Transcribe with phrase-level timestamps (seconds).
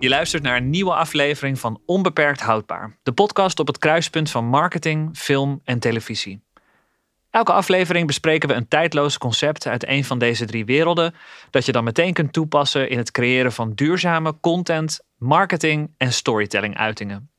[0.00, 4.44] Je luistert naar een nieuwe aflevering van Onbeperkt Houdbaar, de podcast op het kruispunt van
[4.44, 6.47] marketing, film en televisie.
[7.38, 11.14] Elke aflevering bespreken we een tijdloos concept uit een van deze drie werelden,
[11.50, 16.76] dat je dan meteen kunt toepassen in het creëren van duurzame content, marketing en storytelling
[16.76, 17.30] uitingen.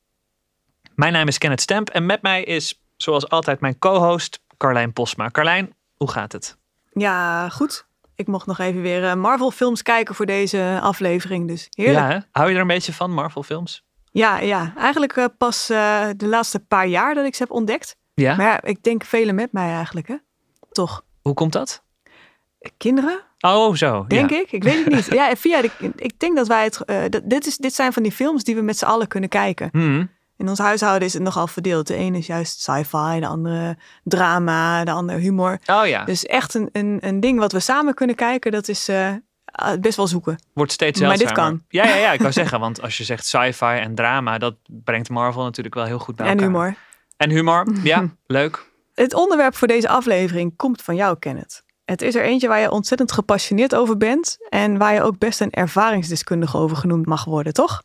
[0.94, 5.28] Mijn naam is Kenneth Stemp en met mij is, zoals altijd, mijn co-host Carlijn Posma.
[5.28, 6.56] Carlijn, hoe gaat het?
[6.92, 7.86] Ja, goed.
[8.14, 11.48] Ik mocht nog even weer eh, Marvel films kijken voor deze aflevering.
[11.48, 11.98] Dus heerlijk.
[11.98, 12.18] Ja, hè?
[12.30, 13.84] hou je er een beetje van, Marvel films?
[14.12, 14.72] Ja, ja.
[14.76, 17.98] eigenlijk uh, pas uh, de laatste paar jaar dat ik ze heb ontdekt.
[18.14, 18.36] Ja?
[18.36, 20.16] Maar ja, ik denk velen met mij eigenlijk, hè?
[20.72, 21.04] Toch?
[21.22, 21.82] Hoe komt dat?
[22.76, 23.20] Kinderen?
[23.40, 24.04] Oh, zo.
[24.08, 24.40] Denk ja.
[24.40, 24.52] ik.
[24.52, 25.06] Ik weet het niet.
[25.20, 26.80] ja, via de, ik denk dat wij het.
[26.86, 29.68] Uh, dit, is, dit zijn van die films die we met z'n allen kunnen kijken.
[29.72, 30.10] Hmm.
[30.36, 31.86] In ons huishouden is het nogal verdeeld.
[31.86, 35.58] De ene is juist sci-fi, de andere drama, de andere humor.
[35.66, 36.04] Oh ja.
[36.04, 39.12] Dus echt een, een, een ding wat we samen kunnen kijken, dat is uh,
[39.80, 40.38] best wel zoeken.
[40.52, 41.62] Wordt steeds Maar dit kan.
[41.68, 45.08] Ja, ja, ja, ik wou zeggen, want als je zegt sci-fi en drama, dat brengt
[45.08, 46.46] Marvel natuurlijk wel heel goed bij En elkaar.
[46.46, 46.74] humor.
[47.20, 48.66] En humor, ja, leuk.
[48.94, 51.62] Het onderwerp voor deze aflevering komt van jou, Kenneth.
[51.84, 55.40] Het is er eentje waar je ontzettend gepassioneerd over bent en waar je ook best
[55.40, 57.82] een ervaringsdeskundige over genoemd mag worden, toch?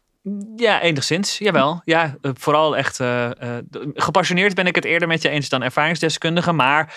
[0.56, 1.38] Ja, enigszins.
[1.38, 1.82] Jawel.
[1.86, 3.56] Ja, uh, vooral echt uh, uh,
[3.94, 6.52] gepassioneerd ben ik het eerder met je eens dan ervaringsdeskundige.
[6.52, 6.96] Maar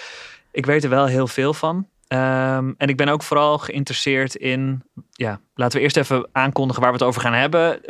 [0.53, 1.87] ik weet er wel heel veel van.
[2.13, 4.83] Um, en ik ben ook vooral geïnteresseerd in.
[5.11, 7.81] Ja, laten we eerst even aankondigen waar we het over gaan hebben.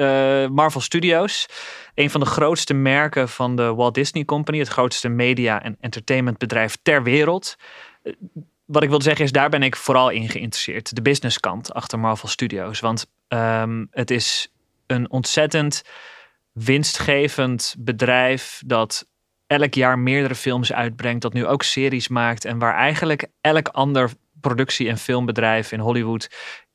[0.54, 1.46] Marvel Studios.
[1.94, 4.58] Een van de grootste merken van de Walt Disney Company.
[4.58, 7.56] Het grootste media- en entertainmentbedrijf ter wereld.
[8.64, 10.94] Wat ik wil zeggen is, daar ben ik vooral in geïnteresseerd.
[10.94, 12.80] De businesskant achter Marvel Studios.
[12.80, 14.52] Want um, het is
[14.86, 15.82] een ontzettend
[16.52, 19.06] winstgevend bedrijf dat
[19.48, 24.10] elk jaar meerdere films uitbrengt, dat nu ook series maakt en waar eigenlijk elk ander
[24.40, 26.30] productie- en filmbedrijf in Hollywood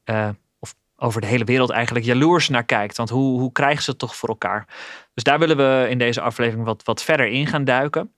[0.05, 0.29] uh,
[0.59, 2.97] of over de hele wereld eigenlijk jaloers naar kijkt.
[2.97, 4.67] Want hoe, hoe krijgen ze het toch voor elkaar?
[5.13, 8.11] Dus daar willen we in deze aflevering wat, wat verder in gaan duiken.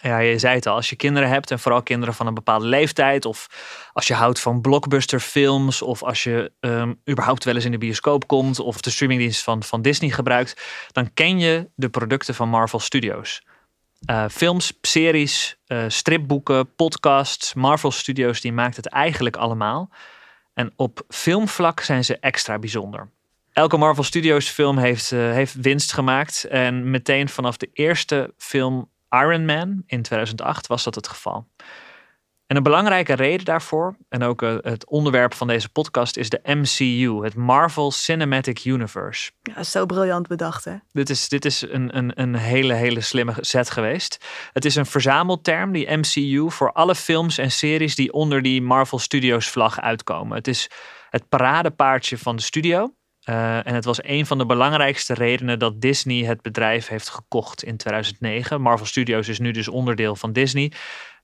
[0.00, 2.66] Ja, je zei het al, als je kinderen hebt en vooral kinderen van een bepaalde
[2.66, 3.48] leeftijd, of
[3.92, 8.26] als je houdt van blockbusterfilms, of als je um, überhaupt wel eens in de bioscoop
[8.26, 10.62] komt, of de streamingdienst van, van Disney gebruikt,
[10.92, 13.42] dan ken je de producten van Marvel Studios.
[14.10, 19.90] Uh, films, series, uh, stripboeken, podcasts, Marvel Studios, die maakt het eigenlijk allemaal.
[20.54, 23.10] En op filmvlak zijn ze extra bijzonder.
[23.52, 26.44] Elke Marvel Studios film heeft, uh, heeft winst gemaakt.
[26.44, 31.46] En meteen vanaf de eerste film Iron Man in 2008 was dat het geval.
[32.54, 36.40] En een belangrijke reden daarvoor, en ook uh, het onderwerp van deze podcast, is de
[36.42, 39.30] MCU, het Marvel Cinematic Universe.
[39.42, 40.74] Ja, zo briljant bedacht, hè?
[40.92, 44.24] Dit is, dit is een, een, een hele, hele slimme set geweest.
[44.52, 48.98] Het is een verzamelterm, die MCU, voor alle films en series die onder die Marvel
[48.98, 50.36] Studios vlag uitkomen.
[50.36, 50.70] Het is
[51.10, 52.94] het paradepaardje van de studio.
[53.28, 57.62] Uh, en het was een van de belangrijkste redenen dat Disney het bedrijf heeft gekocht
[57.62, 58.60] in 2009.
[58.60, 60.72] Marvel Studios is nu dus onderdeel van Disney.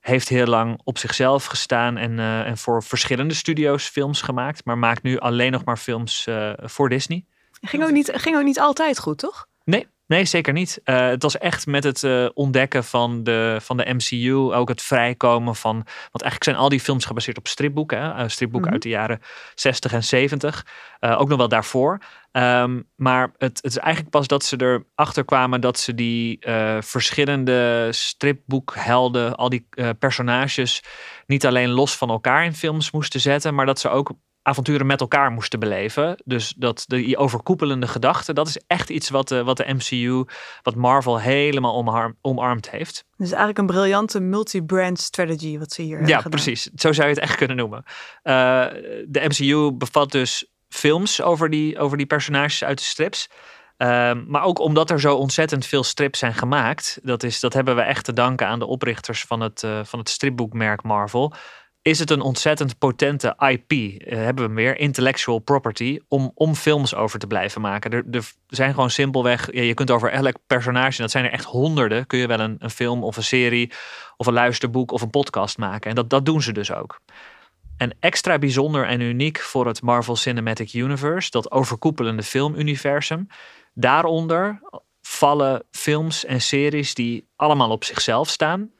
[0.01, 4.65] Heeft heel lang op zichzelf gestaan en, uh, en voor verschillende studio's films gemaakt.
[4.65, 7.25] Maar maakt nu alleen nog maar films uh, voor Disney.
[7.61, 9.47] Ging ook, niet, ging ook niet altijd goed, toch?
[9.63, 10.81] Nee, Nee, zeker niet.
[10.85, 14.81] Uh, het was echt met het uh, ontdekken van de, van de MCU, ook het
[14.81, 15.73] vrijkomen van.
[15.75, 18.01] Want eigenlijk zijn al die films gebaseerd op stripboeken.
[18.01, 18.23] Hè?
[18.23, 18.73] Uh, stripboeken mm -hmm.
[18.73, 19.19] uit de jaren
[19.55, 20.65] 60 en 70.
[20.99, 22.01] ook nog wel daarvoor.
[22.31, 26.39] Um, maar het, het, is eigenlijk pas dat ze erachter kwamen dat ze die
[26.79, 29.67] verschillende stripboekhelden, al die
[29.99, 30.83] personages,
[31.25, 34.11] niet alleen los van elkaar in films moesten zetten, maar dat ze ook
[34.43, 36.21] avonturen met elkaar moesten beleven.
[36.25, 40.23] Dus dat die overkoepelende gedachte, dat is echt iets wat de, wat de MCU,
[40.63, 43.05] wat Marvel helemaal omarm, omarmd heeft.
[43.17, 46.69] Dus eigenlijk een briljante multi-brand strategy wat ze hier Ja, precies.
[46.75, 47.83] Zo zou je het echt kunnen noemen.
[48.23, 48.33] Uh,
[49.07, 53.29] de MCU bevat dus films over die, over die personages uit de strips.
[53.77, 57.75] Uh, maar ook omdat er zo ontzettend veel strips zijn gemaakt, dat, is, dat hebben
[57.75, 61.33] we echt te danken aan de oprichters van het, uh, van het stripboekmerk Marvel
[61.81, 66.55] is het een ontzettend potente IP, uh, hebben we hem weer, intellectual property, om, om
[66.55, 67.91] films over te blijven maken.
[67.91, 71.45] Er, er zijn gewoon simpelweg, ja, je kunt over elk personage, dat zijn er echt
[71.45, 73.71] honderden, kun je wel een, een film of een serie
[74.17, 75.89] of een luisterboek of een podcast maken.
[75.89, 76.99] En dat, dat doen ze dus ook.
[77.77, 83.27] En extra bijzonder en uniek voor het Marvel Cinematic Universe, dat overkoepelende filmuniversum,
[83.73, 84.61] daaronder
[85.01, 88.71] vallen films en series die allemaal op zichzelf staan,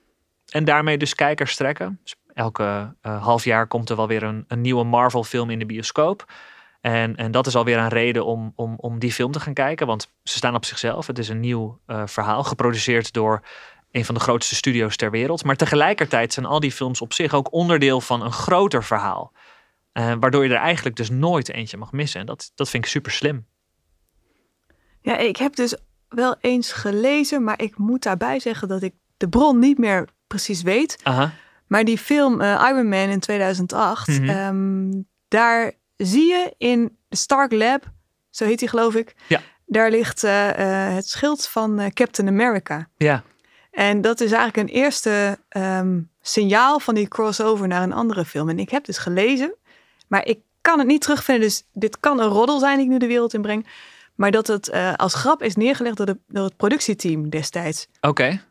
[0.52, 2.00] en daarmee dus kijkers trekken.
[2.34, 5.66] Elke uh, half jaar komt er wel weer een, een nieuwe Marvel film in de
[5.66, 6.34] bioscoop.
[6.82, 9.88] En, en dat is alweer een reden om, om, om die film te gaan kijken.
[9.88, 11.08] Want ze staan op zichzelf.
[11.08, 13.42] Het is een nieuw uh, verhaal, geproduceerd door
[13.92, 15.44] een van de grootste studio's ter wereld.
[15.44, 19.32] Maar tegelijkertijd zijn al die films op zich ook onderdeel van een groter verhaal.
[19.94, 22.20] Uh, waardoor je er eigenlijk dus nooit eentje mag missen.
[22.20, 23.46] En dat, dat vind ik super slim.
[25.02, 25.76] Ja, ik heb dus
[26.10, 30.62] wel eens gelezen, maar ik moet daarbij zeggen dat ik de bron niet meer precies
[30.62, 31.00] weet.
[31.04, 31.32] Aha.
[31.72, 34.30] Maar die film uh, Iron Man in 2008, Mhm.
[34.30, 37.84] ehm, daar zie je in de Stark Lab,
[38.30, 39.42] zo heet die geloof ik, Ja.
[39.66, 40.50] daar ligt eh,
[40.88, 42.88] eh, het schild van eh, Captain America.
[42.98, 43.24] Ja,
[43.72, 48.50] En dat is eigenlijk een eerste ehm, signaal van die crossover naar een andere film.
[48.50, 49.56] En ik heb dus gelezen,
[50.08, 51.44] maar ik kan het niet terugvinden.
[51.48, 53.68] Dus dit kan een roddel zijn die ik nu de wereld inbreng.
[54.16, 57.88] Maar dat het eh, als grap is neergelegd door, de, door het productieteam destijds.
[58.02, 58.42] oké.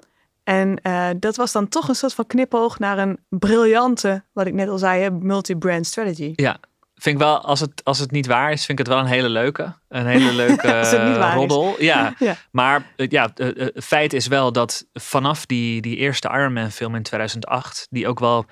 [0.44, 4.54] En eh, dat was dan toch een soort van knipoog naar een briljante, wat ik
[4.54, 6.32] net al zei, multi-brand strategy.
[6.36, 6.58] Ja,
[6.94, 9.10] vind ik wel, als het, als het niet waar is, vind ik het wel een
[9.10, 9.74] hele leuke.
[9.88, 11.34] Een hele leuke het is.
[11.34, 11.74] roddel.
[11.82, 12.36] Ja, Ja.
[12.50, 16.70] maar eh, ja, eh, eh, feit is wel dat vanaf die, die eerste Iron Man
[16.70, 18.44] film in 2008, die ook wel...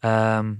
[0.00, 0.52] ehm,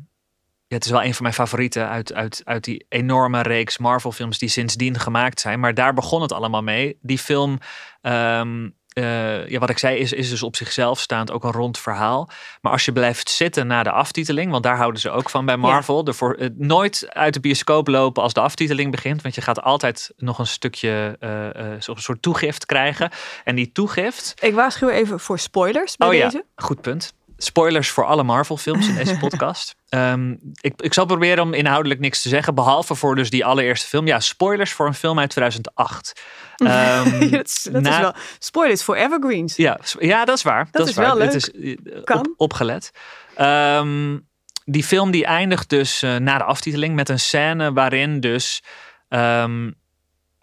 [0.66, 4.12] ja, het is wel een van mijn favorieten uit, uit, uit die enorme reeks Marvel
[4.12, 5.60] films die sindsdien gemaakt zijn.
[5.60, 6.98] Maar daar begon het allemaal mee.
[7.00, 7.58] Die film...
[8.00, 11.78] ehm, eh, ja, wat ik zei, is, is dus op zichzelf staand ook een rond
[11.78, 12.30] verhaal.
[12.60, 15.56] Maar als je blijft zitten na de aftiteling, want daar houden ze ook van bij
[15.56, 16.04] Marvel.
[16.06, 19.22] Ervoor, eh, nooit uit de bioscoop lopen als de aftiteling begint.
[19.22, 23.10] Want je gaat altijd nog een stukje, eh, eh, zo'n soort toegift krijgen.
[23.44, 26.24] En die toegift, Ik waarschuw even voor spoilers bij Oh ja.
[26.24, 26.44] deze.
[26.56, 27.14] goed punt.
[27.42, 29.74] Spoilers voor alle Marvel films in deze podcast.
[29.88, 30.30] Ehm,
[30.60, 34.06] ik, ik zal proberen om inhoudelijk niks te zeggen, behalve voor dus die allereerste film.
[34.06, 36.12] Ja, spoilers voor een film uit 2008.
[36.56, 39.56] Ehm, dat is, dat na- is wel spoilers voor evergreens.
[39.56, 40.68] Ja, ja, dat is waar.
[40.70, 41.16] Dat, is waar.
[41.16, 41.74] wel Dit leuk.
[41.74, 42.18] is eh, Kan.
[42.18, 42.90] Op, opgelet.
[43.34, 44.18] Ehm,
[44.64, 48.62] die film die eindigt dus eh, na de aftiteling met een scène waarin dus...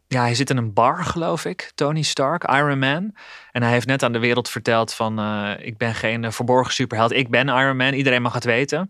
[0.09, 1.71] ja, hij zit in een bar, geloof ik.
[1.75, 3.15] Tony Stark, Iron Man.
[3.51, 5.19] En hij heeft net aan de wereld verteld van...
[5.19, 7.11] eh, ik ben geen eh, verborgen superheld.
[7.11, 7.93] Ik ben Iron Man.
[7.93, 8.87] Iedereen mag het weten.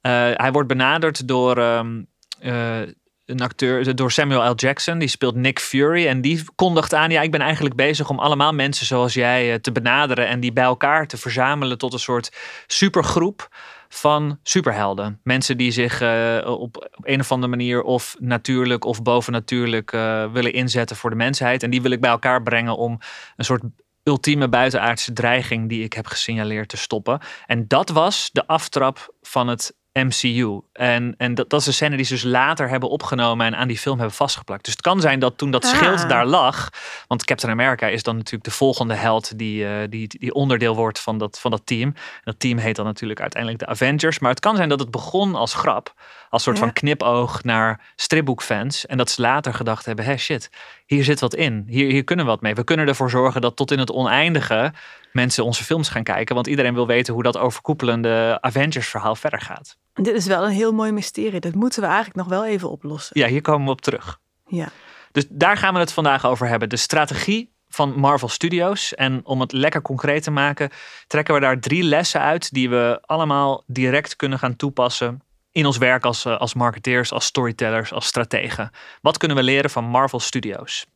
[0.00, 1.58] Eh, hij wordt benaderd door...
[1.58, 2.02] ehm,
[2.40, 2.80] eh,
[3.26, 4.54] een acteur, door Samuel L.
[4.54, 6.06] Jackson, die speelt Nick Fury.
[6.06, 9.72] En die kondigt aan, ja, ik ben eigenlijk bezig om allemaal mensen zoals jij te
[9.72, 12.32] benaderen en die bij elkaar te verzamelen tot een soort
[12.66, 13.48] supergroep
[13.94, 15.20] van superhelden.
[15.22, 20.32] Mensen die zich eh, op, op een of andere manier of natuurlijk of bovennatuurlijk eh,
[20.32, 21.62] willen inzetten voor de mensheid.
[21.62, 22.98] En die wil ik bij elkaar brengen om
[23.36, 23.62] een soort
[24.02, 27.20] ultieme buitenaardse dreiging die ik heb gesignaleerd te stoppen.
[27.46, 30.60] En dat was de aftrap van het MCU.
[30.72, 33.68] En, en dat, dat is een scène die ze dus later hebben opgenomen en aan
[33.68, 34.64] die film hebben vastgeplakt.
[34.64, 36.08] Dus het kan zijn dat toen dat schild Ah.
[36.08, 36.68] daar lag,
[37.06, 41.00] want Captain America is dan natuurlijk de volgende held die, eh, die, die onderdeel wordt
[41.00, 41.88] van dat, van dat team.
[41.88, 44.18] En dat team heet dan natuurlijk uiteindelijk de Avengers.
[44.18, 45.94] Maar het kan zijn dat het begon als grap,
[46.32, 46.62] als soort Ja.
[46.62, 48.86] van knipoog naar stripboekfans.
[48.86, 50.50] En dat ze later gedacht hebben, hé shit,
[50.86, 51.64] hier zit wat in.
[51.66, 52.54] Hier, hier kunnen we wat mee.
[52.54, 54.72] We kunnen ervoor zorgen dat tot in het oneindige
[55.12, 56.34] mensen onze films gaan kijken.
[56.34, 59.76] Want iedereen wil weten hoe dat overkoepelende Avengers verhaal verder gaat.
[59.94, 61.40] Dit is wel een heel mooi mysterie.
[61.40, 63.20] Dat moeten we eigenlijk nog wel even oplossen.
[63.20, 64.18] Ja, hier komen we op terug.
[64.46, 64.68] Ja.
[65.12, 66.68] Dus daar gaan we het vandaag over hebben.
[66.68, 68.94] De strategie van Marvel Studios.
[68.94, 70.70] En om het lekker concreet te maken,
[71.06, 75.22] trekken we daar drie lessen uit die we allemaal direct kunnen gaan toepassen
[75.52, 78.70] in ons werk als, eh, als marketeers, als storytellers, als strategen.
[79.00, 80.86] Wat kunnen we leren van Marvel Studios?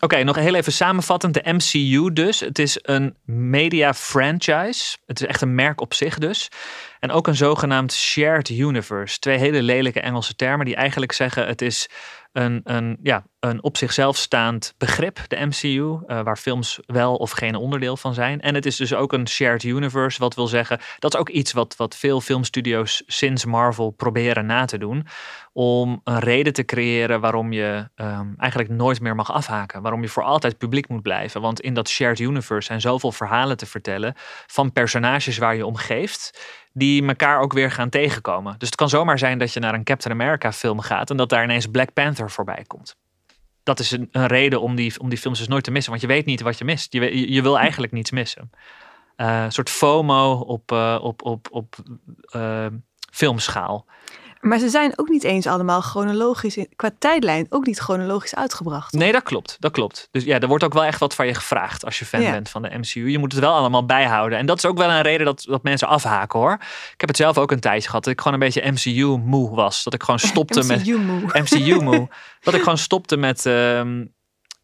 [0.00, 1.34] Oké, nog heel even samenvattend.
[1.34, 2.40] De MCU dus.
[2.40, 4.96] Het is een media franchise.
[5.06, 6.48] Het is echt een merk op zich dus.
[7.00, 9.18] En ook een zogenaamd shared universe.
[9.18, 11.88] Twee hele lelijke Engelse termen die eigenlijk zeggen het is
[12.36, 17.30] een, een, ja, een op zichzelf staand begrip, de MCU, eh, waar films wel of
[17.30, 18.40] geen onderdeel van zijn.
[18.40, 21.52] En het is dus ook een shared universe, wat wil zeggen, dat is ook iets
[21.52, 25.06] wat, wat veel filmstudio's sinds Marvel proberen na te doen,
[25.52, 30.08] om een reden te creëren waarom je ehm, eigenlijk nooit meer mag afhaken, waarom je
[30.08, 31.40] voor altijd publiek moet blijven.
[31.40, 34.14] Want in dat shared universe zijn zoveel verhalen te vertellen
[34.46, 36.40] van personages waar je om geeft,
[36.78, 38.54] die elkaar ook weer gaan tegenkomen.
[38.58, 41.28] Dus het kan zomaar zijn dat je naar een Captain America film gaat en dat
[41.28, 42.96] daar ineens Black Panther voorbij komt.
[43.62, 46.02] Dat is een, een reden om die, om die films dus nooit te missen, want
[46.02, 46.92] je weet niet wat je mist.
[46.92, 48.50] Je, je wil eigenlijk niets missen.
[49.16, 51.76] Eh, een soort FOMO op, eh, op, op, op
[52.28, 52.66] eh,
[53.12, 53.86] filmschaal.
[54.48, 58.92] Maar ze zijn ook niet eens allemaal chronologisch, in- qua tijdlijn, ook niet chronologisch uitgebracht.
[58.92, 59.56] Nee, dat klopt.
[59.60, 60.08] Dat klopt.
[60.10, 62.30] Dus ja, er wordt ook wel echt wat van je gevraagd als je fan Ja.
[62.30, 63.08] bent van de MCU.
[63.10, 64.38] Je moet het wel allemaal bijhouden.
[64.38, 66.52] En dat is ook wel een reden dat, dat mensen afhaken hoor.
[66.92, 69.54] Ik heb het zelf ook een tijdje gehad dat ik gewoon een beetje MCU moe
[69.54, 69.84] was.
[69.84, 71.20] Dat ik gewoon stopte met MCU moe.
[71.42, 72.08] MCU moe.
[72.40, 74.04] dat ik gewoon stopte met, ehm,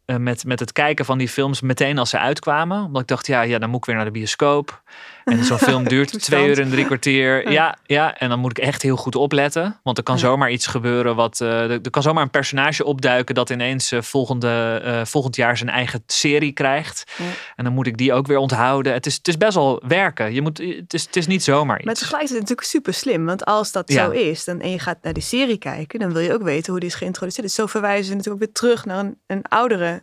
[0.04, 2.84] eh, met, met het kijken van die films meteen als ze uitkwamen.
[2.84, 4.82] Omdat ik dacht, ja, ja dan moet ik weer naar de bioscoop.
[5.24, 7.50] En zo'n film duurt twee uur en drie kwartier.
[7.50, 7.76] Ja.
[7.86, 9.80] Ja, en dan moet ik echt heel goed opletten.
[9.82, 11.16] Want er kan zomaar iets gebeuren.
[11.16, 15.56] Wat, eh, er kan zomaar een personage opduiken dat ineens eh, volgende, eh, volgend jaar
[15.56, 17.12] zijn eigen serie krijgt.
[17.18, 17.24] Ja.
[17.56, 18.92] En dan moet ik die ook weer onthouden.
[18.92, 20.34] Het is, het is best wel werken.
[20.34, 21.86] Je moet, het, is, het is niet zomaar iets.
[21.86, 23.26] Maar tegelijkertijd natuurlijk super slim.
[23.26, 24.04] Want als dat Ja.
[24.04, 26.70] zo is dan, en je gaat naar die serie kijken, dan wil je ook weten
[26.70, 27.46] hoe die is geïntroduceerd.
[27.46, 30.02] Dus zo verwijzen ze natuurlijk ook weer terug naar een, een oudere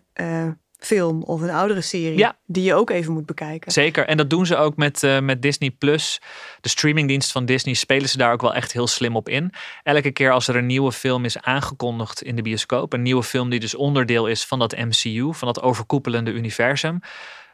[0.80, 2.18] film of een oudere serie.
[2.18, 2.38] Ja.
[2.46, 3.72] Die je ook even moet bekijken.
[3.72, 4.06] Zeker.
[4.06, 6.22] En dat doen ze ook met, eh, met Disney Plus.
[6.62, 9.54] De streamingdienst van Disney spelen ze daar ook wel echt heel slim op in.
[9.84, 13.50] Elke keer als er een nieuwe film is aangekondigd in de bioscoop, een nieuwe film
[13.50, 17.00] die dus onderdeel is van dat MCU, van dat overkoepelende universum.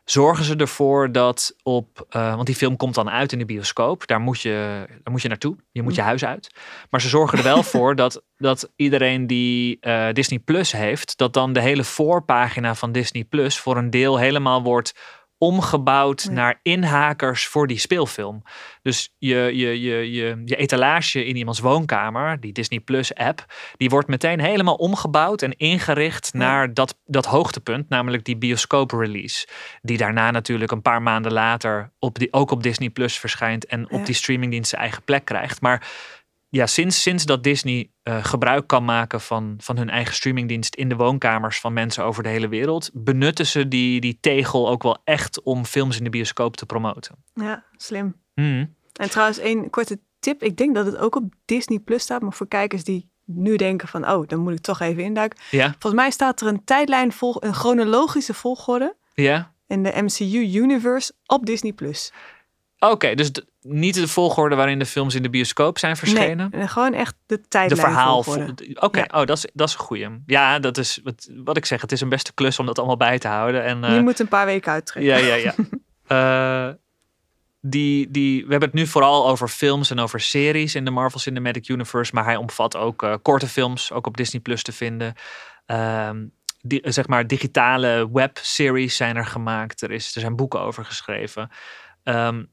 [0.06, 4.08] Zorgen ze ervoor dat op, eh, want die film komt dan uit in de bioscoop,
[4.08, 6.56] daar moet je, daar moet je naartoe, je moet je huis uit.
[6.90, 11.34] Maar ze zorgen er wel voor dat, dat iedereen die eh, Disney Plus heeft, dat
[11.34, 14.94] dan de hele voorpagina van Disney Plus voor een deel helemaal wordt
[15.38, 16.32] omgebouwd Ja.
[16.32, 18.44] naar inhakers voor die speelfilm.
[18.82, 23.46] Dus je, je, je, je, je etalage in iemands woonkamer, die Disney Plus app,
[23.78, 26.40] die wordt meteen helemaal omgebouwd en ingericht Ja.
[26.40, 29.48] naar dat, dat hoogtepunt, namelijk die bioscoop release.
[29.82, 33.92] Die daarna natuurlijk een paar maanden later op die, ook op Disney Plus verschijnt en
[33.92, 35.62] op die streamingdienst zijn eigen plek krijgt.
[35.62, 35.88] Maar
[36.56, 40.90] ja, sinds, sinds dat Disney eh, gebruik kan maken van, van hun eigen streamingdienst in
[40.90, 44.98] de woonkamers van mensen over de hele wereld, benutten ze die, die tegel ook wel
[45.04, 47.16] echt om films in de bioscoop te promoten.
[47.34, 48.16] Ja, slim.
[48.34, 48.76] Hmm.
[48.94, 50.44] En trouwens, één korte tip.
[50.44, 52.22] Ik denk dat het ook op Disney Plus staat.
[52.22, 55.40] Maar voor kijkers die nu denken van, oh, dan moet ik toch even induiken.
[55.52, 59.54] Ja, Volgens mij staat er een tijdlijn, vol, een chronologische volgorde ja.
[59.68, 62.12] in de MCU Universe op Disney Plus.
[62.92, 66.50] Oké, dus niet de volgorde waarin de films in de bioscoop zijn verschenen.
[66.52, 68.24] Nee, gewoon echt de De tijdlijn verhaal.
[68.24, 68.76] volgorde.
[68.80, 69.06] Oké, Ja.
[69.20, 70.08] oh, dat is, dat is een goeie.
[70.26, 71.82] Ja, dat is wat, wat ik zeg.
[71.82, 73.64] Het is een beste klus om dat allemaal bij te houden.
[73.64, 75.14] En, eh, Je moet een paar weken uittrekken.
[75.14, 75.54] Ja, ja, ja.
[76.08, 76.70] Eh,
[77.62, 81.20] die, die, we hebben het nu vooral over films en over series in de Marvel
[81.20, 82.12] Cinematic Universe.
[82.14, 85.14] Maar hij omvat ook eh, korte films, ook op Disney Plus te vinden.
[85.66, 86.26] Ehm,
[86.62, 89.82] die, eh, zeg maar digitale webseries zijn er gemaakt.
[89.82, 91.50] Er, is, er zijn boeken over geschreven.
[92.04, 92.44] Ehm,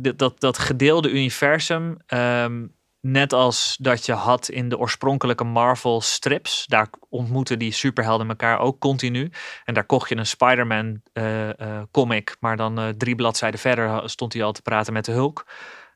[0.00, 2.66] dat, dat gedeelde universum, ehm,
[3.00, 8.58] net als dat je had in de oorspronkelijke Marvel strips, daar ontmoeten die superhelden elkaar
[8.58, 9.30] ook continu.
[9.64, 14.10] En daar kocht je een Spider-Man eh, eh, comic, maar dan eh, drie bladzijden verder
[14.10, 15.46] stond hij al te praten met de Hulk.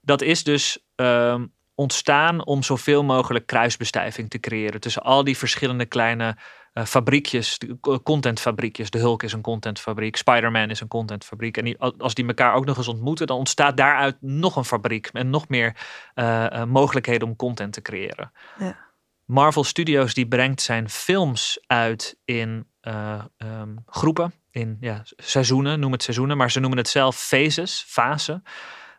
[0.00, 5.86] Dat is dus ehm, ontstaan om zoveel mogelijk kruisbestuiving te creëren tussen al die verschillende
[5.86, 6.36] kleine
[6.74, 8.90] eh, fabriekjes, co- contentfabriekjes.
[8.90, 11.56] De Hulk is een contentfabriek, Spider-Man is een contentfabriek.
[11.56, 15.06] En die, als die elkaar ook nog eens ontmoeten, dan ontstaat daaruit nog een fabriek
[15.12, 15.76] en nog meer
[16.14, 18.32] eh, eh, mogelijkheden om content te creëren.
[18.58, 18.76] Ja.
[19.24, 25.92] Marvel Studios die brengt zijn films uit in eh, ehm, groepen, in ja, seizoenen, noem
[25.92, 28.42] het seizoenen, maar ze noemen het zelf phases, fasen.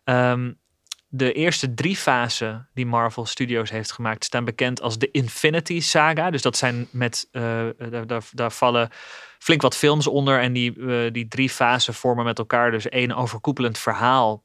[0.03, 0.51] Ehm,
[1.08, 6.30] de eerste drie fasen die Marvel Studios heeft gemaakt staan bekend als de Infinity Saga.
[6.32, 7.42] Dus dat zijn met, eh,
[7.90, 8.90] daar, daar, daar vallen
[9.40, 13.12] flink wat films onder en die, eh, die drie fasen vormen met elkaar dus één
[13.12, 14.44] overkoepelend verhaal.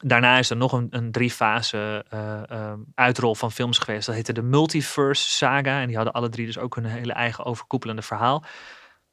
[0.00, 4.06] Daarna is er nog een, een drie fase eh, uitrol van films geweest.
[4.06, 5.80] Dat heette de Multiverse Saga.
[5.80, 8.44] En die hadden alle drie dus ook hun hele eigen overkoepelende verhaal.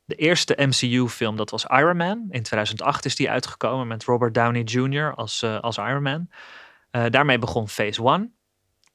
[0.05, 2.25] De eerste MCU-film, dat was Iron Man.
[2.29, 5.13] In 2008 is die uitgekomen met Robert Downey Jr.
[5.15, 6.29] als, eh, als Iron Man.
[6.91, 8.35] Eh, daarmee begon Phase 1.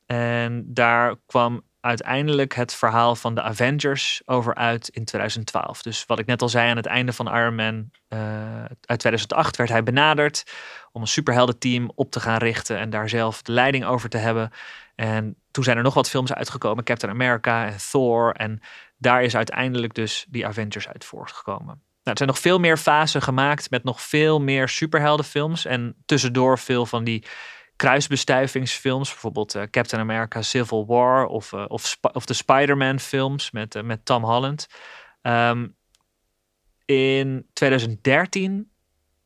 [0.07, 5.83] En daar kwam uiteindelijk het verhaal van de Avengers over uit in 2012.
[5.83, 9.57] Dus wat ik net al zei aan het einde van Iron Man eh, uit 2008
[9.57, 10.45] werd hij benaderd
[10.93, 14.51] om een superheldenteam op te gaan richten en daar zelf de leiding over te hebben.
[14.95, 18.33] En toen zijn er nog wat films uitgekomen, Captain America en Thor.
[18.33, 18.61] En
[19.01, 21.67] daar is uiteindelijk dus die Avengers uit voortgekomen.
[21.67, 25.65] Nou, er zijn nog veel meer fasen gemaakt met nog veel meer superheldenfilms.
[25.65, 27.25] En tussendoor veel van die
[27.77, 29.11] kruisbestuivingsfilms.
[29.11, 33.83] Bijvoorbeeld eh, Captain America Civil War of, eh, of, of de Spider-Man films met, eh,
[33.83, 34.67] met Tom Holland.
[35.23, 35.67] Ehm,
[36.85, 38.71] in 2013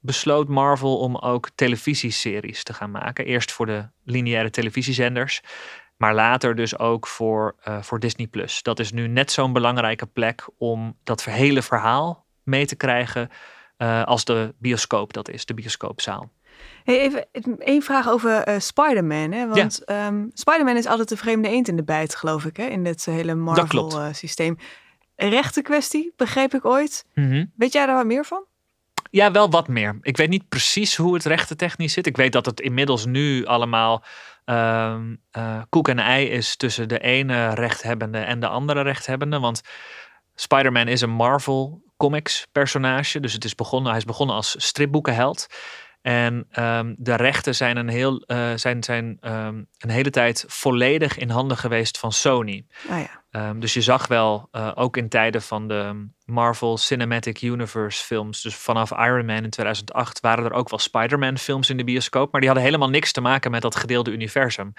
[0.01, 3.25] besloot Marvel om ook televisieseries te gaan maken.
[3.25, 5.43] Eerst voor de lineaire televisiezenders.
[6.05, 8.63] Maar later dus ook voor, eh, voor Disney Plus.
[8.63, 13.29] Dat is nu net zo'n belangrijke plek om dat hele verhaal mee te krijgen.
[13.77, 16.31] eh, als de bioscoop dat is, de bioscoopzaal.
[16.85, 17.27] Hey, even
[17.59, 19.33] één vraag over eh Spider-Man.
[19.33, 19.49] Hè?
[19.49, 22.65] Want ehm, Spider-Man is altijd de vreemde eend in de bijt, geloof ik, hè?
[22.65, 23.35] in dit hele.
[23.35, 24.59] Marvel-systeem.
[25.17, 27.05] Rechte kwestie, begreep ik ooit.
[27.15, 27.45] Mhm.
[27.57, 28.45] Weet jij daar wat meer van?
[29.11, 29.99] Ja, wel wat meer.
[30.03, 32.07] Ik weet niet precies hoe het rechten technisch zit.
[32.07, 34.05] Ik weet dat het inmiddels nu allemaal
[34.45, 39.41] eh, koek en ei is tussen de ene rechthebbende en de andere rechthebbende.
[39.41, 39.63] Want
[40.35, 43.21] Spider-Man is een Marvel Comics personage.
[43.21, 45.47] Dus het is begonnen, hij is begonnen als stripboekenheld.
[46.03, 51.19] En ehm, de rechten zijn, een, heel, eh, zijn, zijn ehm, een hele tijd volledig
[51.19, 52.67] in handen geweest van Sony.
[52.89, 53.24] Ah ja.
[53.35, 58.43] Ehm, dus je zag wel, eh, ook in tijden van de Marvel Cinematic Universe films,
[58.43, 62.33] dus vanaf Iron Man in 2008 waren er ook wel Spider-Man films in de bioscoop,
[62.33, 64.73] maar die hadden helemaal niks te maken met dat gedeelde universum.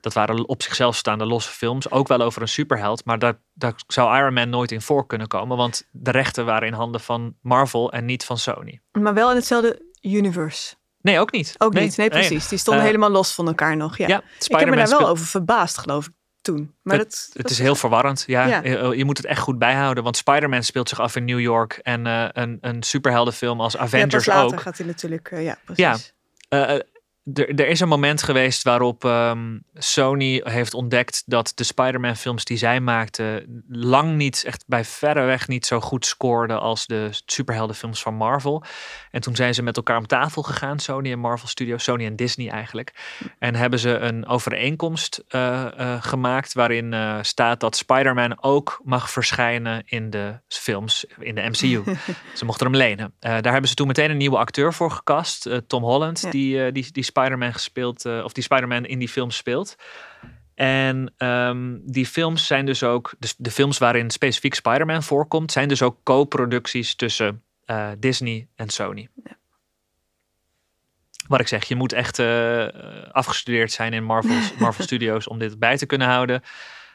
[0.00, 3.74] Dat waren op zichzelf staande losse films, ook wel over een superheld, maar daar, daar
[3.86, 7.34] zou Iron Man nooit in voor kunnen komen, want de rechten waren in handen van
[7.42, 8.80] Marvel en niet van Sony.
[8.92, 10.74] Maar wel in hetzelfde universe.
[11.00, 11.54] Nee, ook niet.
[11.58, 12.48] Ook niet, nee precies.
[12.48, 13.96] Die stonden Eh, helemaal los van elkaar nog.
[13.96, 14.06] Ja.
[14.06, 16.74] Ja, ik heb me daar wel over verbaasd, geloof ik, toen.
[16.82, 18.24] Maar het, dat, het is heel verwarrend.
[18.26, 18.62] Ja, Ja.
[18.62, 20.04] Je, je moet het echt goed bijhouden.
[20.04, 21.80] Want Spider-Man speelt zich af in New York.
[21.82, 24.60] En eh, een, een superheldenfilm als ja, Avengers pas later ook.
[24.60, 26.14] gaat hij natuurlijk, eh, ja, precies.
[26.48, 26.80] Eh, eh,
[27.34, 32.56] er, is een moment geweest waarop ehm, Sony heeft ontdekt dat de Spider-Man films die
[32.56, 38.02] zij maakten lang niet, echt bij verre weg niet zo goed scoorden als de superheldenfilms
[38.02, 38.62] van Marvel.
[39.10, 42.16] En toen zijn ze met elkaar om tafel gegaan, Sony en Marvel Studios, Sony en
[42.16, 42.92] Disney eigenlijk.
[43.38, 45.66] En hebben ze een overeenkomst eh,
[46.00, 51.82] gemaakt waarin eh, staat dat Spider-Man ook mag verschijnen in de films in de MCU.
[52.34, 53.12] ze mochten hem lenen.
[53.18, 56.30] Daar hebben ze toen meteen een nieuwe acteur voor gecast, eh, Tom Holland, Ja.
[56.30, 59.76] die, die, die Spider-Man gespeeld, eh, of die Spider-Man in die film speelt.
[60.54, 65.68] En ehm, die films zijn dus ook, dus de films waarin specifiek Spider-Man voorkomt, zijn
[65.68, 69.08] dus ook co-producties tussen eh, Disney en Sony.
[71.28, 72.66] Wat ik zeg, je moet echt eh,
[73.12, 76.42] afgestudeerd zijn in Marvel, Marvel Studios om dit bij te kunnen houden.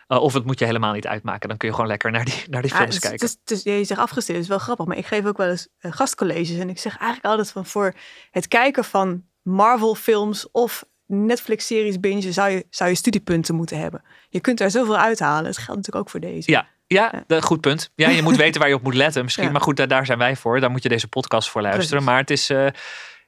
[0.08, 1.50] Of het moet je helemaal niet uitmaken.
[1.50, 3.30] Dan kun je gewoon lekker naar die, naar die Ja, films het kijken.
[3.46, 4.86] het ja, je zegt afgestudeerd, is wel grappig.
[4.86, 6.58] Maar ik geef ook wel eens gastcolleges.
[6.58, 7.94] En ik zeg eigenlijk altijd van voor
[8.32, 14.04] het kijken van Marvel films of Netflix-series bingen zou je, zou je studiepunten moeten hebben.
[14.30, 15.46] Je kunt daar zoveel uithalen.
[15.46, 16.52] Het geldt natuurlijk ook voor deze.
[16.52, 17.92] Ja, ja, de- goed punt.
[17.96, 19.46] Ja, je moet weten waar je op moet letten misschien.
[19.46, 19.52] Ja.
[19.52, 20.60] Maar goed, daar, daar zijn wij voor.
[20.60, 21.90] Daar moet je deze podcast voor luisteren.
[21.90, 22.08] Precies.
[22.10, 22.50] Maar het is...
[22.50, 22.68] eh,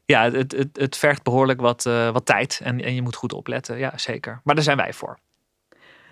[0.05, 2.59] ja, het, het, het vergt behoorlijk wat, eh, wat tijd.
[2.63, 3.77] En, en je moet goed opletten.
[3.77, 4.41] Ja, zeker.
[4.43, 5.19] Maar daar zijn wij voor.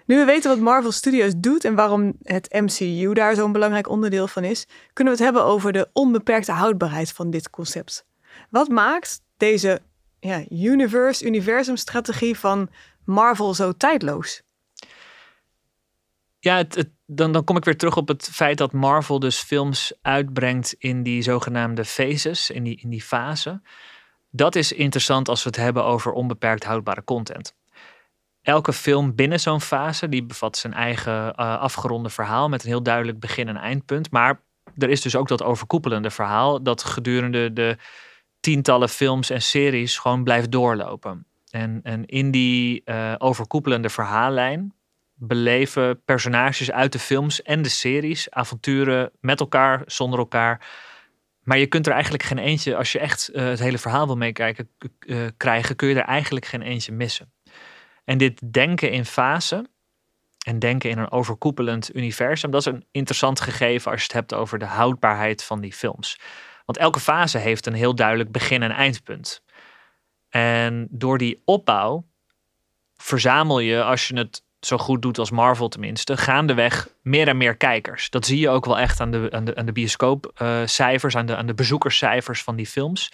[0.05, 4.27] Nu we weten wat Marvel Studios doet en waarom het MCU daar zo'n belangrijk onderdeel
[4.27, 8.05] van is, kunnen we het hebben over de onbeperkte houdbaarheid van dit concept.
[8.49, 9.81] Wat maakt deze
[10.25, 12.69] ja, universe, universumstrategie van
[13.03, 14.41] Marvel zo tijdloos?
[16.39, 19.93] Ja, het, dan, dan kom ik weer terug op het feit dat Marvel dus films
[20.01, 23.61] uitbrengt in die zogenaamde phases, in die, in die fase.
[24.29, 27.55] Dat is interessant als we het hebben over onbeperkt houdbare content.
[28.41, 32.83] Elke film binnen zo'n fase, die bevat zijn eigen eh, afgeronde verhaal met een heel
[32.83, 34.11] duidelijk begin- en eindpunt.
[34.11, 34.41] Maar
[34.77, 37.77] er is dus ook dat overkoepelende verhaal dat gedurende de
[38.45, 41.25] tientallen films en series gewoon blijft doorlopen.
[41.49, 44.73] En, en in die eh, overkoepelende verhaallijn
[45.13, 50.67] beleven personages uit de films en de series avonturen met elkaar, zonder elkaar.
[51.43, 54.17] Maar je kunt er eigenlijk geen eentje, als je echt eh, het hele verhaal wil
[54.17, 57.33] meekijken, eh, krijgen, kun je er eigenlijk geen eentje missen.
[58.03, 59.65] En dit denken in fase
[60.45, 64.33] en denken in een overkoepelend universum, dat is een interessant gegeven als je het hebt
[64.33, 66.19] over de houdbaarheid van die films.
[66.65, 69.43] Want elke fase heeft een heel duidelijk begin- en eindpunt.
[70.29, 72.05] En door die opbouw
[72.95, 77.57] verzamel je, als je het zo goed doet als Marvel tenminste, gaandeweg meer en meer
[77.57, 78.09] kijkers.
[78.09, 81.53] Dat zie je ook wel echt aan de, aan de, bioscoopcijfers, aan, de, aan de
[81.53, 83.11] bezoekerscijfers van die films.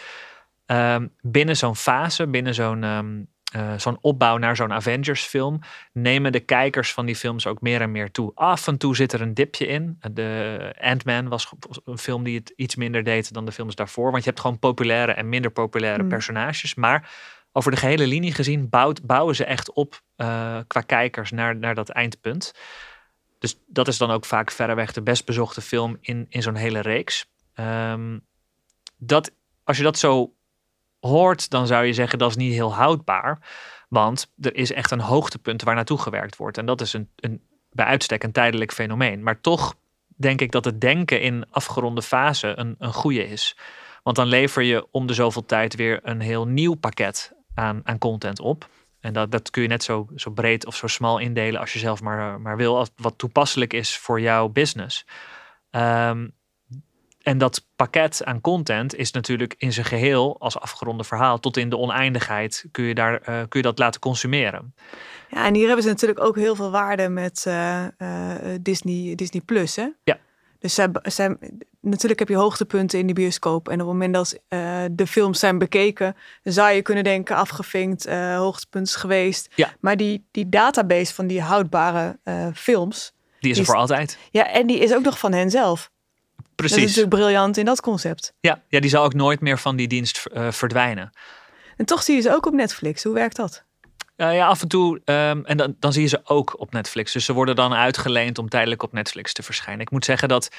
[0.65, 5.59] Ehm, binnen zo'n fase, binnen zo'n ehm, eh, zo'n opbouw naar zo'n Avengers film,
[5.93, 8.31] nemen de kijkers van die films ook meer en meer toe.
[8.35, 9.99] Af en toe zit er een dipje in.
[10.11, 11.51] De Ant-Man was
[11.85, 14.11] een film die het iets minder deed dan de films daarvoor.
[14.11, 16.09] Want je hebt gewoon populaire en minder populaire Mm.
[16.09, 16.75] personages.
[16.75, 17.11] Maar
[17.51, 21.75] over de gehele linie gezien bouwt, bouwen ze echt op eh, qua kijkers naar, naar
[21.75, 22.53] dat eindpunt.
[23.39, 26.79] Dus dat is dan ook vaak verreweg de best bezochte film in, in zo'n hele
[26.79, 27.29] reeks.
[27.53, 28.17] Ehm,
[28.97, 29.31] dat,
[29.63, 30.33] als je dat zo
[31.01, 33.39] hoort, dan zou je zeggen dat is niet heel houdbaar.
[33.89, 36.57] Want er is echt een hoogtepunt waar naartoe gewerkt wordt.
[36.57, 39.23] En dat is een, een, bij uitstek een tijdelijk fenomeen.
[39.23, 39.75] Maar toch
[40.07, 43.57] denk ik dat het denken in afgeronde fase een, een goede is.
[44.03, 47.97] Want dan lever je om de zoveel tijd weer een heel nieuw pakket aan, aan
[47.97, 48.69] content op.
[48.99, 51.79] En dat, dat kun je net zo, zo breed of zo smal indelen als je
[51.79, 52.77] zelf maar, maar wil.
[52.77, 55.05] Als, wat toepasselijk is voor jouw business.
[55.69, 56.27] Ehm,
[57.23, 61.69] en dat pakket aan content is natuurlijk in zijn geheel als afgeronde verhaal tot in
[61.69, 64.75] de oneindigheid kun je, daar, eh, kun je dat laten consumeren.
[65.29, 69.41] Ja, en hier hebben ze natuurlijk ook heel veel waarde met eh, eh, Disney, Disney
[69.45, 69.87] Plus, hè?
[70.03, 70.17] Ja.
[70.59, 71.37] Dus zij, zij,
[71.81, 73.67] natuurlijk heb je hoogtepunten in de bioscoop.
[73.67, 74.39] En op het moment dat
[74.91, 79.49] de films zijn bekeken, zou je kunnen denken, afgevinkt, hoogtepunt is geweest.
[79.55, 79.73] Ja.
[79.79, 82.19] Maar die, die database van die houdbare
[82.53, 84.17] films, Die is er Die is- voor altijd.
[84.31, 85.91] ja, en die is ook nog van hen zelf.
[86.61, 86.81] Precies.
[86.81, 88.33] Dat is natuurlijk briljant in dat concept.
[88.39, 91.09] Ja, ja, die zal ook nooit meer van die dienst eh, verdwijnen.
[91.77, 93.03] En toch zie je ze ook op Netflix.
[93.03, 93.63] Hoe werkt dat?
[94.17, 95.01] Uh, ja, af en toe.
[95.05, 97.11] Um, en dan, dan zie je ze ook op Netflix.
[97.11, 99.81] Dus ze worden dan uitgeleend om tijdelijk op Netflix te verschijnen.
[99.81, 100.49] Ik moet zeggen dat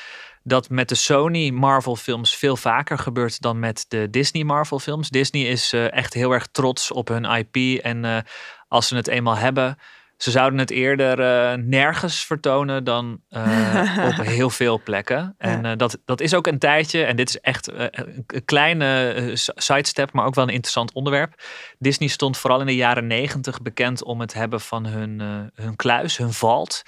[0.42, 5.08] dat met de Sony Marvel films veel vaker gebeurt dan met de Disney Marvel films.
[5.08, 7.82] Disney is uh, echt heel erg trots op hun IP.
[7.82, 8.24] En
[8.68, 9.78] als ze het eenmaal hebben,
[10.22, 15.34] ze zouden het eerder uh, nergens vertonen dan uh, op heel veel plekken.
[15.38, 20.12] En uh, dat, dat is ook een tijdje, en dit is echt een kleine sidestep,
[20.12, 21.42] maar ook wel een interessant onderwerp.
[21.78, 25.20] Disney stond vooral in de jaren negentig bekend om het hebben van hun,
[25.54, 26.82] hun kluis, hun vault.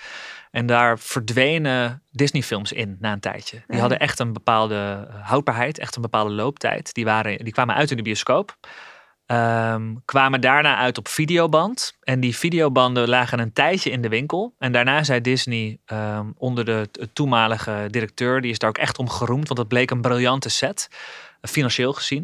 [0.50, 3.62] En daar verdwenen Disney-films in na een tijdje.
[3.66, 6.94] Die hadden echt een bepaalde houdbaarheid, echt een bepaalde looptijd.
[6.94, 8.56] Die, waren, die kwamen uit in de bioscoop.
[9.26, 11.96] Um, kwamen daarna uit op videoband.
[12.02, 14.54] En die videobanden lagen een tijdje in de winkel.
[14.58, 19.08] En daarna zei Disney um, onder de toenmalige directeur, die is daar ook echt om
[19.08, 20.88] geroemd, want het bleek een briljante set,
[21.42, 22.22] financieel gezien.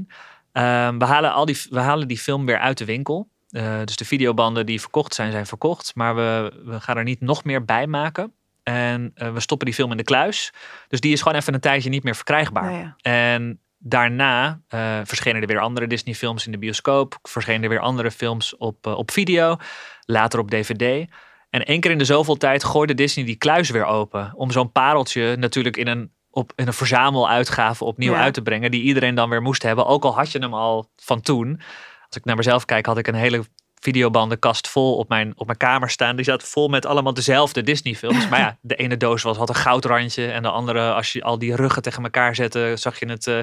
[0.52, 3.28] Um, we, halen al die, we halen die film weer uit de winkel.
[3.50, 5.92] Uh, dus de videobanden die verkocht zijn, zijn verkocht.
[5.94, 8.32] Maar we, we gaan er niet nog meer bij maken.
[8.62, 10.52] En uh, we stoppen die film in de kluis.
[10.88, 12.72] Dus die is gewoon even een tijdje niet meer verkrijgbaar.
[12.72, 12.96] Ja.
[13.02, 17.19] En daarna uh, verschenen er weer andere Disney-films in de bioscoop.
[17.23, 19.57] Verschenen er weer andere films op, uh, op video.
[20.05, 21.09] Later op DVD.
[21.51, 24.33] En één keer in de zoveel tijd gooide Disney die kluis weer open.
[24.35, 28.21] Om zo'n pareltje natuurlijk in een, op, in een verzameluitgave opnieuw Ja.
[28.21, 28.71] uit te brengen.
[28.71, 29.87] Die iedereen dan weer moest hebben.
[29.87, 31.61] Ook al had je hem al van toen.
[32.07, 33.45] Als ik naar mezelf kijk, had ik een hele
[33.81, 36.16] videobandenkast vol op mijn, op mijn kamer staan.
[36.16, 38.29] Die zat vol met allemaal dezelfde Disney-films.
[38.29, 40.27] Maar ja, de ene doos was, had een goudrandje.
[40.27, 43.38] En de andere, als je al die ruggen tegen elkaar zette, zag je het eh,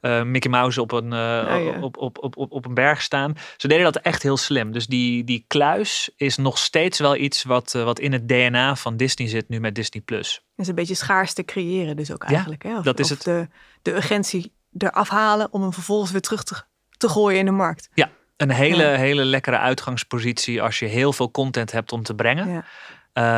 [0.00, 1.80] eh, Mickey Mouse op een, eh, Oh ja.
[1.80, 3.34] op, op, op, op, op een berg staan.
[3.56, 4.72] Ze deden dat echt heel slim.
[4.72, 8.96] Dus die, die kluis is nog steeds wel iets wat, wat in het DNA van
[8.96, 10.02] Disney zit nu met Disney+.
[10.02, 10.44] Plus.
[10.56, 12.62] Is een beetje schaars te creëren dus ook Ja, eigenlijk.
[12.62, 12.78] hè?
[12.78, 13.22] Of, dat is of het.
[13.24, 13.48] De,
[13.82, 16.62] de urgentie eraf halen om hem vervolgens weer terug te,
[16.96, 17.88] te gooien in de markt.
[18.36, 18.94] Een hele, Ja.
[18.94, 22.48] hele lekkere uitgangspositie als je heel veel content hebt om te brengen.
[22.48, 22.64] Ja.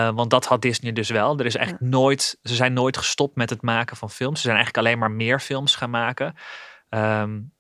[0.08, 1.38] Uh, want dat had Disney dus wel.
[1.38, 4.36] Er is echt nooit, ze zijn nooit gestopt met het maken van films.
[4.36, 6.34] Ze zijn eigenlijk alleen maar meer films gaan maken.
[6.90, 7.52] Um,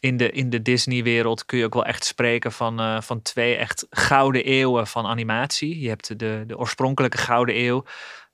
[0.00, 3.56] in de, in de Disney-wereld kun je ook wel echt spreken van, uh, van twee
[3.56, 5.80] echt gouden eeuwen van animatie.
[5.80, 7.84] Je hebt de, de oorspronkelijke gouden eeuw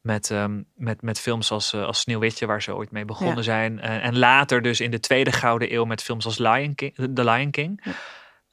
[0.01, 3.43] met, um, met, met films als, uh, als Sneeuwwitje, waar ze ooit mee begonnen Ja.
[3.43, 3.81] zijn.
[3.81, 7.25] En, en later dus in de tweede gouden eeuw met films als Lion King, The
[7.25, 7.83] Lion King.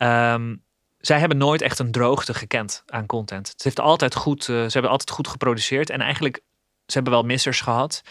[0.04, 0.64] Um,
[0.98, 3.48] zij hebben nooit echt een droogte gekend aan content.
[3.48, 5.90] Het heeft altijd goed, uh, ze hebben altijd goed geproduceerd.
[5.90, 6.42] En eigenlijk,
[6.86, 8.02] ze hebben wel missers gehad.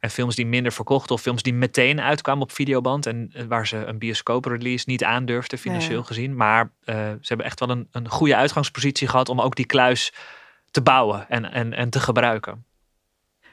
[0.00, 1.14] En films die minder verkochten.
[1.14, 3.06] Of films die meteen uitkwamen op videoband.
[3.06, 6.36] En uh, waar ze een bioscoop-release niet aandurfden, financieel gezien.
[6.36, 10.12] Maar uh, ze hebben echt wel een, een goede uitgangspositie gehad om ook die kluis
[10.70, 12.64] te bouwen en, en, en te gebruiken.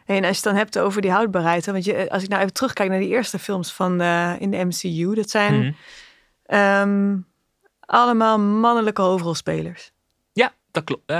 [0.06, 1.66] En als je het dan hebt over die houdbaarheid.
[1.66, 4.66] Want je, als ik nou even terugkijk naar die eerste films van uh, in de
[4.66, 5.16] MCU.
[5.16, 5.76] Dat zijn
[6.46, 6.90] Mhm.
[6.90, 7.28] um,
[7.90, 9.92] allemaal mannelijke hoofdrolspelers.
[10.34, 11.12] Ja, dat klopt.
[11.12, 11.18] Uh,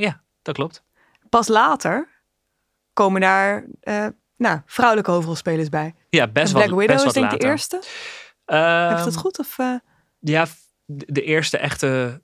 [0.00, 0.82] ja, dat klopt.
[1.28, 2.08] Pas later
[2.92, 5.94] komen daar uh, nou, vrouwelijke hoofdrolspelers bij.
[6.10, 7.76] Ja, best Black wel Widow best is denk ik de eerste.
[8.46, 9.38] Uh, Heb je dat goed?
[9.38, 9.74] Of, uh...
[10.18, 10.46] Ja,
[10.86, 12.22] de eerste echte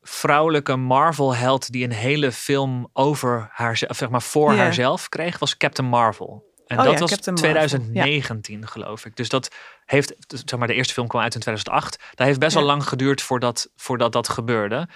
[0.00, 5.88] vrouwelijke Marvel-held die een hele film over haar, zeg maar voor haarzelf kreeg, was Captain
[5.88, 6.47] Marvel.
[6.68, 9.16] En Oh dat ja, was Captain Marvel, 2019, geloof ik.
[9.16, 9.54] Dus dat
[9.84, 11.98] heeft, zeg maar, de eerste film kwam uit in 2008.
[12.14, 14.88] Dat heeft best wel lang geduurd voordat, voordat dat gebeurde.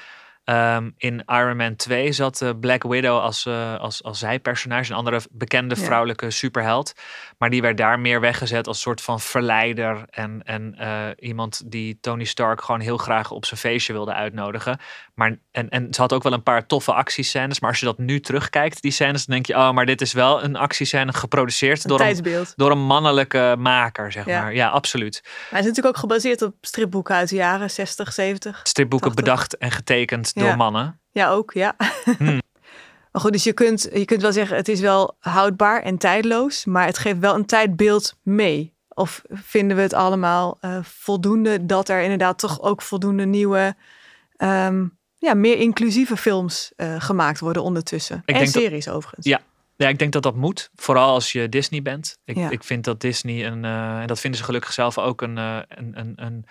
[0.45, 4.97] Um, in Iron Man 2 zat uh, Black Widow als, uh, als, als zijpersonage, een
[4.97, 5.83] andere bekende Ja.
[5.85, 6.93] vrouwelijke superheld.
[7.39, 10.03] Maar die werd daar meer weggezet als soort van verleider.
[10.11, 14.79] En, en uh, iemand die Tony Stark gewoon heel graag op zijn feestje wilde uitnodigen.
[15.15, 17.61] Maar, en, en ze had ook wel een paar toffe actiescènes.
[17.61, 20.13] Maar als je dat nu terugkijkt, die scènes, dan denk je, oh, maar dit is
[20.13, 24.41] wel een actiescène geproduceerd Een door een, door een mannelijke maker, zeg Ja.
[24.43, 24.55] maar.
[24.55, 25.21] Ja, absoluut.
[25.23, 28.61] Maar het is natuurlijk ook gebaseerd op stripboeken uit de jaren 60, 70.
[28.63, 29.25] Stripboeken 80.
[29.25, 31.01] bedacht en getekend door mannen.
[31.11, 31.77] Ja, ook, ja.
[32.19, 32.41] Hmm.
[33.13, 36.65] Maar goed, dus je kunt, je kunt wel zeggen, het is wel houdbaar en tijdloos,
[36.65, 38.75] maar het geeft wel een tijdbeeld mee.
[38.89, 43.75] Of vinden we het allemaal uh, voldoende dat er inderdaad toch ook voldoende nieuwe,
[44.39, 48.23] um, ja, meer inclusieve films uh, gemaakt worden ondertussen?
[48.25, 49.27] Ik en dat- series overigens.
[49.27, 49.41] Ja.
[49.77, 50.71] Ja, ik denk dat dat moet.
[50.75, 52.19] Vooral als je Disney bent.
[52.25, 52.51] Ik, Ja.
[52.51, 55.67] ik vind dat Disney, een, uh, en dat vinden ze gelukkig zelf ook, een, een,
[55.99, 56.45] een, een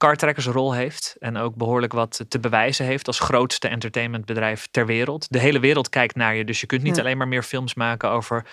[0.00, 1.16] kartrekkersrol heeft.
[1.18, 5.26] En ook behoorlijk wat te bewijzen heeft als grootste entertainmentbedrijf ter wereld.
[5.32, 6.44] De hele wereld kijkt naar je.
[6.44, 7.02] Dus je kunt niet Ja.
[7.02, 8.46] alleen maar meer films maken over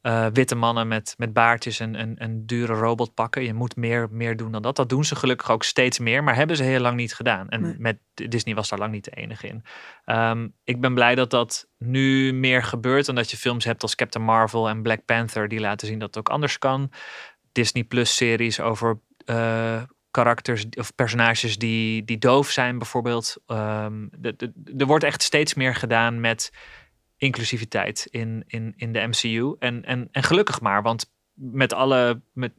[0.00, 3.42] eh, witte mannen met, met baardjes en, en, en dure robotpakken.
[3.44, 4.76] Je moet meer, meer doen dan dat.
[4.76, 7.48] Dat doen ze gelukkig ook steeds meer, maar hebben ze heel lang niet gedaan.
[7.48, 7.74] En Nee.
[7.78, 9.62] met Disney was daar lang niet de enige in.
[10.04, 13.08] Ehm, ik ben blij dat dat nu meer gebeurt.
[13.08, 15.48] En dat je films hebt als Captain Marvel en Black Panther.
[15.48, 16.90] Die laten zien dat het ook anders kan.
[17.52, 19.82] Disney Plus series over eh,
[20.16, 23.36] karakters of personages die, die doof zijn bijvoorbeeld.
[23.46, 26.52] Ehm, de- de- er wordt echt steeds meer gedaan met
[27.16, 29.56] inclusiviteit in, in, in de MCU.
[29.58, 32.52] En, en, en gelukkig maar, want met alle met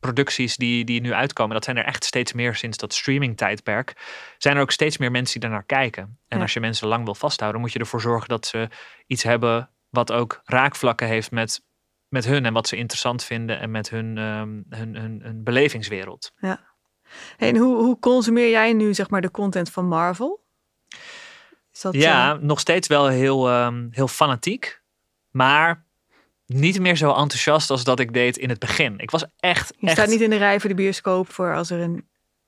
[0.00, 3.94] producties die, die nu uitkomen, dat zijn er echt steeds meer sinds dat streaming tijdperk,
[4.38, 6.02] zijn er ook steeds meer mensen die daarnaar kijken.
[6.28, 6.42] En Ja.
[6.42, 8.68] als je mensen lang wil vasthouden, moet je ervoor zorgen dat ze
[9.06, 11.62] iets hebben wat ook raakvlakken heeft met,
[12.08, 16.32] met hun en wat ze interessant vinden en met hun, ehm, hun, hun, hun belevingswereld.
[17.36, 20.42] Hey, en hoe, hoe consumeer jij nu zeg maar de content van Marvel?
[21.72, 24.82] Is dat, Ja, eh, nog steeds wel heel, ehm, heel fanatiek.
[25.30, 25.84] Maar
[26.46, 28.98] niet meer zo enthousiast als dat ik deed in het begin.
[28.98, 29.72] Ik was echt.
[29.78, 32.06] je echt staat niet in de rij voor de bioscoop voor als er een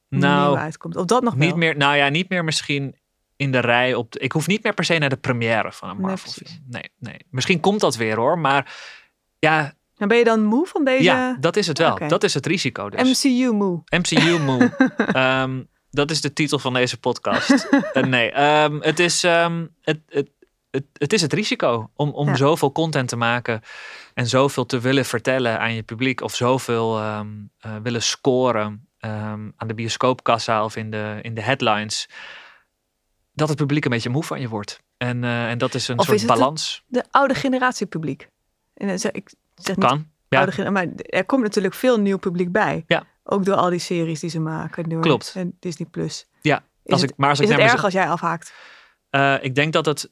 [0.09, 0.97] nou, nieuwe uitkomt.
[0.97, 1.47] Of dat nog wel?
[1.47, 2.97] niet meer, nou ja, niet meer misschien
[3.37, 4.12] in de rij op.
[4.12, 6.53] De, ik hoef niet meer per se naar de première van een Nee, Marvel precies.
[6.55, 6.64] film.
[6.71, 7.27] Nee, nee.
[7.31, 8.38] Misschien komt dat weer hoor.
[8.38, 8.75] Maar
[9.38, 12.09] ja, En ben je dan moe van deze ja dat is het wel.
[12.09, 12.91] Dat is het risico.
[12.91, 13.25] Dus.
[13.25, 13.83] MCU moe?
[13.89, 14.73] MCU moe.
[14.97, 17.69] Ehm, dat is de titel van deze podcast.
[17.93, 20.31] Eh, nee, ehm, het, is, ehm, het, het,
[20.71, 22.37] het, het is het risico om, om Ja.
[22.37, 23.61] zoveel content te maken
[24.15, 27.21] en zoveel te willen vertellen aan je publiek of zoveel eh,
[27.83, 28.89] willen scoren
[29.57, 32.09] aan de bioscoopkassa of in de, in de headlines,
[33.33, 34.81] dat het publiek een beetje moe van je wordt.
[34.97, 36.83] En, eh, en dat is een Of soort is balans.
[36.87, 38.29] De oude generatie publiek.
[38.75, 38.99] En dan
[39.64, 40.07] zeg, ik niet Kan.
[40.29, 42.85] Ja, oude maar er komt natuurlijk veel nieuw publiek bij.
[42.87, 43.05] Ja.
[43.25, 44.88] Ook door al die series die ze maken.
[44.88, 45.33] Door Klopt.
[45.37, 46.27] En Disney Plus.
[46.40, 46.64] ja.
[46.83, 48.53] Is Als het, ik, maar als ik is het naar erg als jij afhaakt?
[49.11, 50.11] Eh, ik denk dat het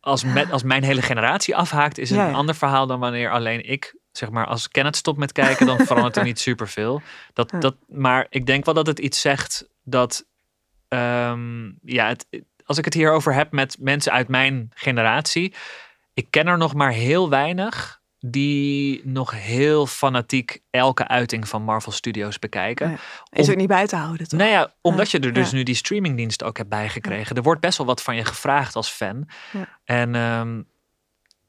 [0.00, 3.30] als, met, als mijn hele generatie afhaakt, is het Ja, een ander verhaal dan wanneer
[3.30, 7.02] alleen ik, zeg maar, als Kenneth stopt met kijken, dan verandert er niet superveel.
[7.32, 7.58] Dat, Ja.
[7.58, 10.26] dat, maar ik denk wel dat het iets zegt dat,
[10.88, 12.26] ehm, ja, het,
[12.64, 15.54] als ik het hierover heb met mensen uit mijn generatie,
[16.14, 21.92] ik ken er nog maar heel weinig die nog heel fanatiek elke uiting van Marvel
[21.92, 22.90] Studios bekijken.
[22.90, 22.96] Ja.
[23.30, 24.38] Is Om- ook niet bij te houden, toch?
[24.38, 25.56] Nou ja, omdat je er dus Ja.
[25.56, 27.36] nu die streamingdienst ook hebt bijgekregen.
[27.36, 29.28] Er wordt best wel wat van je gevraagd als fan.
[29.52, 29.78] Ja.
[29.84, 30.62] En ehm,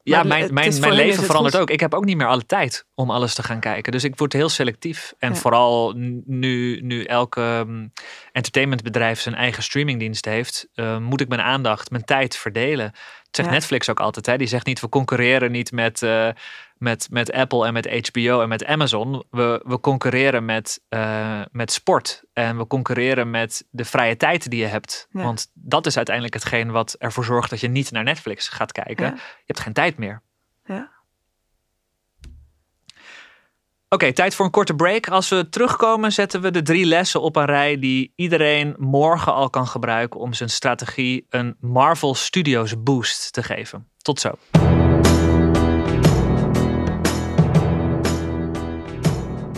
[0.03, 1.63] ja, mijn, mijn, mijn leven verandert goed.
[1.63, 1.69] ook.
[1.69, 3.91] Ik heb ook niet meer alle tijd om alles te gaan kijken.
[3.91, 5.13] Dus ik word heel selectief.
[5.17, 5.35] En Ja.
[5.35, 5.93] vooral
[6.25, 7.87] nu, nu elke ehm,
[8.31, 12.91] entertainmentbedrijf zijn eigen streamingdienst heeft, eh, moet ik mijn aandacht, mijn tijd verdelen.
[13.31, 13.53] Zegt Ja.
[13.53, 14.25] Netflix ook altijd.
[14.25, 14.37] Hè?
[14.37, 16.29] Die zegt niet, we concurreren niet met, eh,
[16.77, 19.23] met, met Apple en met HBO en met Amazon.
[19.29, 22.23] We, we concurreren met, eh, met sport.
[22.33, 25.07] En we concurreren met de vrije tijd die je hebt.
[25.11, 25.23] Ja.
[25.23, 29.05] Want dat is uiteindelijk hetgeen wat ervoor zorgt dat je niet naar Netflix gaat kijken.
[29.05, 29.13] Ja.
[29.13, 30.21] Je hebt geen tijd meer.
[30.65, 30.91] Ja.
[33.91, 35.07] Oké, tijd voor een korte break.
[35.07, 39.49] Als we terugkomen, zetten we de drie lessen op een rij die iedereen morgen al
[39.49, 43.87] kan gebruiken om zijn strategie een Marvel Studios boost te geven.
[43.97, 44.29] Tot zo.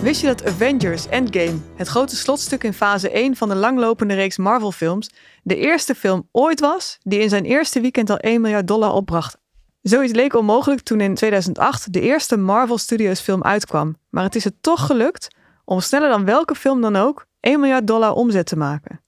[0.01, 4.37] Wist je dat Avengers Endgame, het grote slotstuk in fase 1 van de langlopende reeks
[4.37, 5.09] Marvel-films,
[5.43, 9.40] de eerste film ooit was die in zijn eerste weekend al 1 miljard dollar opbracht?
[9.81, 14.43] Zoiets leek onmogelijk toen in 2008 de eerste Marvel Studios film uitkwam, maar het is
[14.43, 15.27] het toch gelukt
[15.65, 19.01] om sneller dan welke film dan ook 1 miljard dollar omzet te maken.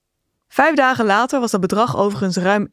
[0.48, 2.68] Vijf dagen later was dat bedrag overigens ruim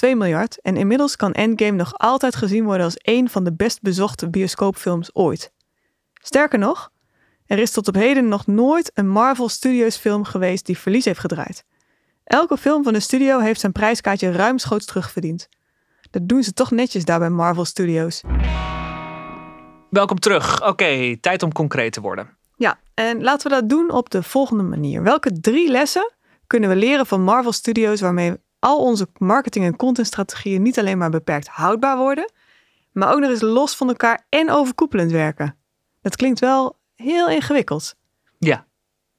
[0.00, 4.30] miljard en inmiddels kan Endgame nog altijd gezien worden als een van de best bezochte
[4.30, 5.52] bioscoopfilms ooit.
[6.22, 6.90] Sterker nog,
[7.46, 11.20] er is tot op heden nog nooit een Marvel Studios film geweest die verlies heeft
[11.20, 11.64] gedraaid.
[12.24, 15.48] Elke film van de studio heeft zijn prijskaartje ruimschoots terugverdiend.
[16.10, 18.22] Dat doen ze toch netjes daar bij Marvel Studios.
[19.90, 20.68] Welkom terug.
[20.68, 22.36] Oké, tijd om concreet te worden.
[22.56, 25.02] Ja, en laten we dat doen op de volgende manier.
[25.02, 26.12] Welke drie lessen
[26.46, 31.10] kunnen we leren van Marvel Studios waarmee al onze marketing- en contentstrategieën niet alleen maar
[31.10, 32.32] beperkt houdbaar worden,
[32.92, 35.56] maar ook nog eens los van elkaar en overkoepelend werken?
[36.02, 37.94] Dat klinkt wel heel ingewikkeld.
[38.38, 38.66] Ja,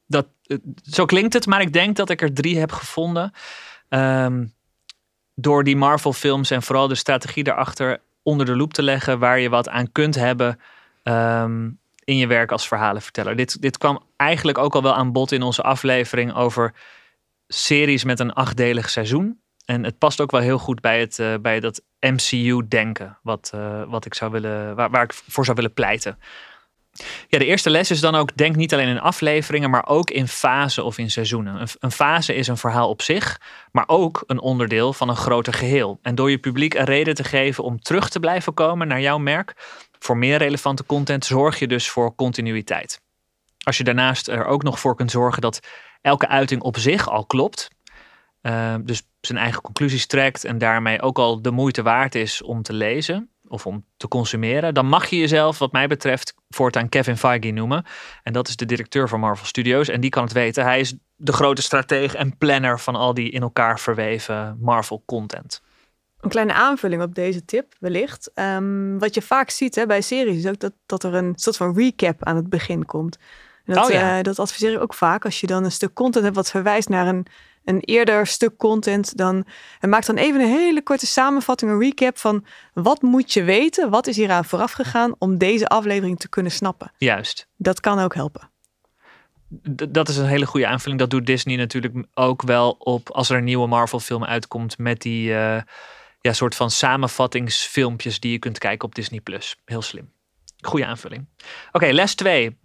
[0.05, 3.31] dat, eh, zo klinkt het, maar ik denk dat ik er drie heb gevonden.
[3.89, 4.45] Ehm,
[5.41, 9.49] door die Marvel-films en vooral de strategie daarachter onder de loep te leggen, waar je
[9.49, 10.59] wat aan kunt hebben
[11.03, 11.69] ehm,
[12.03, 13.35] in je werk als verhalenverteller.
[13.35, 16.73] Dit, dit kwam eigenlijk ook al wel aan bod in onze aflevering over
[17.47, 19.39] series met een achtdelig seizoen.
[19.65, 23.83] En het past ook wel heel goed bij, het, eh, bij dat MCU-denken, wat, eh,
[23.87, 26.17] wat ik zou willen, waar, waar ik voor zou willen pleiten.
[27.27, 30.27] Ja, de eerste les is dan ook, denk niet alleen in afleveringen, maar ook in
[30.27, 31.61] fasen of in seizoenen.
[31.61, 35.53] Een, een fase is een verhaal op zich, maar ook een onderdeel van een groter
[35.53, 35.99] geheel.
[36.01, 39.17] En door je publiek een reden te geven om terug te blijven komen naar jouw
[39.17, 39.53] merk,
[39.99, 43.01] voor meer relevante content zorg je dus voor continuïteit.
[43.63, 45.59] Als je daarnaast er ook nog voor kunt zorgen dat
[46.01, 47.67] elke uiting op zich al klopt,
[48.41, 52.61] uh, dus zijn eigen conclusies trekt en daarmee ook al de moeite waard is om
[52.61, 57.17] te lezen of om te consumeren, dan mag je jezelf, wat mij betreft, voortaan Kevin
[57.17, 57.85] Feige noemen.
[58.23, 59.87] En dat is de directeur van Marvel Studios.
[59.87, 60.63] En die kan het weten.
[60.63, 65.61] Hij is de grote stratege en planner van al die in elkaar verweven Marvel content.
[66.19, 68.31] Een kleine aanvulling op deze tip, wellicht.
[68.35, 71.57] Um, wat je vaak ziet hè, bij series is ook dat, dat er een soort
[71.57, 73.17] van recap aan het begin komt.
[73.65, 74.17] dat, oh ja.
[74.17, 75.25] uh, dat adviseer ik ook vaak.
[75.25, 77.25] Als je dan een stuk content hebt wat verwijst naar een
[77.63, 79.45] een eerder stuk content, dan
[79.79, 83.89] en maak dan even een hele korte samenvatting, een recap van wat moet je weten,
[83.89, 86.91] wat is hieraan vooraf gegaan om deze aflevering te kunnen snappen.
[86.97, 87.47] Juist.
[87.57, 88.49] Dat kan ook helpen.
[89.89, 90.99] dat is een hele goede aanvulling.
[90.99, 95.01] Dat doet Disney natuurlijk ook wel op als er een nieuwe Marvel film uitkomt met
[95.01, 95.61] die uh,
[96.21, 99.55] ja, soort van samenvattingsfilmpjes die je kunt kijken op Disney Plus.
[99.65, 100.11] Heel slim.
[100.61, 101.27] Goede aanvulling.
[101.71, 102.57] Oké, les 2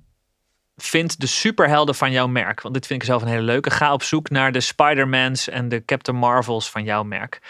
[0.76, 2.60] vind de superhelden van jouw merk.
[2.60, 3.70] Want dit vind ik zelf een hele leuke.
[3.70, 7.40] Ga op zoek naar de Spider-Mans en de Captain Marvels van jouw merk.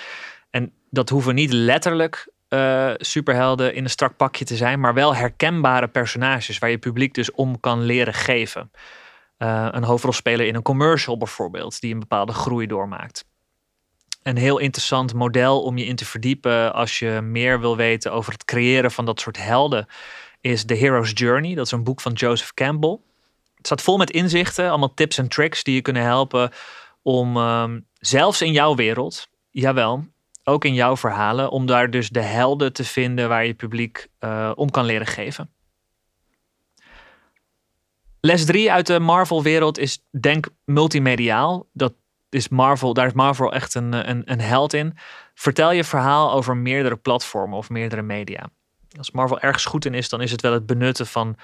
[0.51, 5.15] En dat hoeven niet letterlijk uh, superhelden in een strak pakje te zijn, maar wel
[5.15, 8.71] herkenbare personages waar je publiek dus om kan leren geven.
[9.39, 13.25] Uh, een hoofdrolspeler in een commercial bijvoorbeeld, die een bepaalde groei doormaakt.
[14.23, 18.33] Een heel interessant model om je in te verdiepen als je meer wil weten over
[18.33, 19.87] het creëren van dat soort helden,
[20.41, 21.55] is The Hero's Journey.
[21.55, 22.99] Dat is een boek van Joseph Campbell.
[23.67, 26.51] Staat vol met inzichten, allemaal tips en tricks die je kunnen helpen
[27.03, 30.05] om um, zelfs in jouw wereld, jawel,
[30.45, 34.53] ook in jouw verhalen, om daar dus de helden te vinden waar je publiek uh,
[34.55, 35.51] om kan leren geven.
[38.21, 41.67] Les 3 uit de Marvel-wereld is denk multimediaal.
[41.73, 41.95] Dat
[42.29, 44.97] is Marvel, daar is Marvel echt een, een, een held in.
[45.35, 48.51] Vertel je verhaal over meerdere platformen of meerdere media.
[48.99, 51.37] Als Marvel ergens goed in is, dan is het wel het benutten van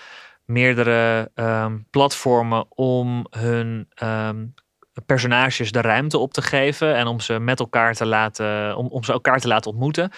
[0.44, 4.54] meerdere um, platformen om hun um,
[5.06, 9.04] personages de ruimte op te geven en om ze met elkaar te laten, om, om
[9.04, 10.10] ze elkaar te laten ontmoeten.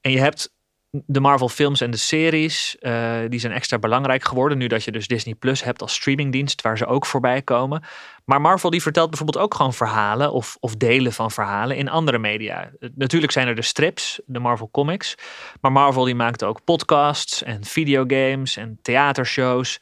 [0.00, 0.54] En je hebt
[0.90, 4.58] de Marvel films en de series, uh, die zijn extra belangrijk geworden.
[4.58, 7.82] Nu dat je dus Disney Plus hebt als streamingdienst, waar ze ook voorbij komen.
[8.24, 12.18] Maar Marvel die vertelt bijvoorbeeld ook gewoon verhalen of, of delen van verhalen in andere
[12.18, 12.70] media.
[12.94, 15.14] Natuurlijk zijn er de strips, de Marvel Comics.
[15.60, 19.80] Maar Marvel die maakt ook podcasts en videogames en theatershows.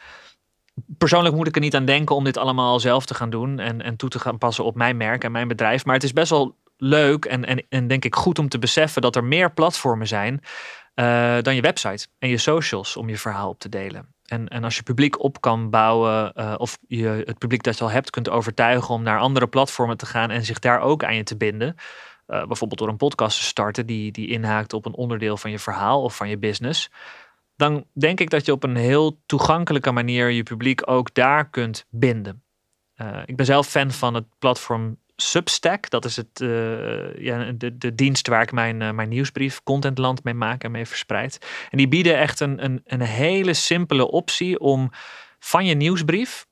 [0.98, 3.82] Persoonlijk moet ik er niet aan denken om dit allemaal zelf te gaan doen en,
[3.82, 5.84] en toe te gaan passen op mijn merk en mijn bedrijf.
[5.84, 9.02] Maar het is best wel leuk en, en, en denk ik goed om te beseffen
[9.02, 10.40] dat er meer platformen zijn
[10.98, 14.14] uh, dan je website en je socials om je verhaal op te delen.
[14.24, 17.84] En, en als je publiek op kan bouwen, uh, of je het publiek dat je
[17.84, 21.16] al hebt kunt overtuigen om naar andere platformen te gaan en zich daar ook aan
[21.16, 21.74] je te binden.
[22.26, 25.58] Uh, bijvoorbeeld door een podcast te starten die, die inhaakt op een onderdeel van je
[25.58, 26.90] verhaal of van je business.
[27.56, 31.86] Dan denk ik dat je op een heel toegankelijke manier je publiek ook daar kunt
[31.90, 32.42] binden.
[33.24, 35.90] ik ben zelf fan van het platform Substack.
[35.90, 40.24] Dat is het, uh, ja, de, de dienst waar ik mijn, uh, mijn nieuwsbrief Contentland
[40.24, 41.46] mee maak en mee verspreid.
[41.70, 44.90] En die bieden echt een, een, een hele simpele optie om
[45.38, 46.46] van je nieuwsbrief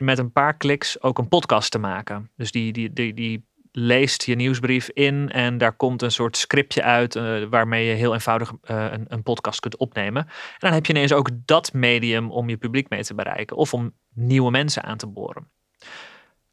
[0.00, 2.30] met een paar kliks ook een podcast te maken.
[2.36, 6.82] Dus die, die, die, die leest je nieuwsbrief in en daar komt een soort scriptje
[6.82, 10.22] uit uh, waarmee je heel eenvoudig een, een podcast kunt opnemen.
[10.26, 13.74] En dan heb je ineens ook dat medium om je publiek mee te bereiken of
[13.74, 15.50] om nieuwe mensen aan te boren.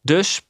[0.02, 0.47] Dus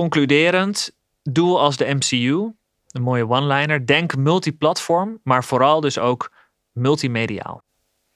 [0.00, 2.52] concluderend, doe als de MCU,
[2.88, 3.86] een mooie one-liner.
[3.86, 6.32] Denk multiplatform, maar vooral dus ook
[6.72, 7.62] multimediaal.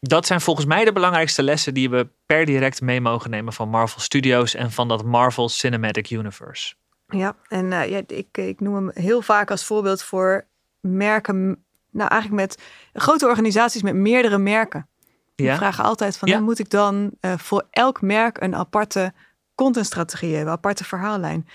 [0.01, 3.69] Dat zijn volgens mij de belangrijkste lessen die we per direct mee mogen nemen van
[3.69, 6.75] Marvel Studios en van dat Marvel Cinematic Universe.
[7.07, 10.47] Ja, en uh, ja, ik, ik noem hem heel vaak als voorbeeld voor
[10.81, 14.89] merken, nou eigenlijk met grote organisaties met meerdere merken.
[15.35, 15.57] Die ja.
[15.57, 16.41] vragen altijd van, ja.
[16.41, 19.13] moet ik dan uh, voor elk merk een aparte
[19.55, 21.47] contentstrategie hebben, aparte verhaallijn.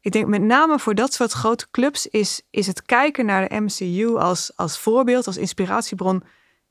[0.00, 3.60] Ik denk met name voor dat soort grote clubs is, is het kijken naar de
[3.60, 6.22] MCU als, als voorbeeld, als inspiratiebron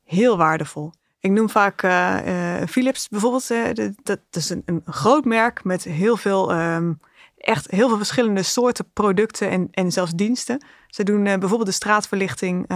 [0.04, 0.92] heel waardevol.
[1.20, 3.52] Ik noem vaak uh, uh, Philips bijvoorbeeld.
[3.52, 7.00] Uh, dat, dat, is een, een, groot merk met heel veel, um,
[7.38, 10.66] echt heel veel verschillende soorten producten en, en zelfs diensten.
[10.88, 12.68] Ze doen bijvoorbeeld de straatverlichting,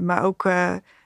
[0.00, 0.44] maar ook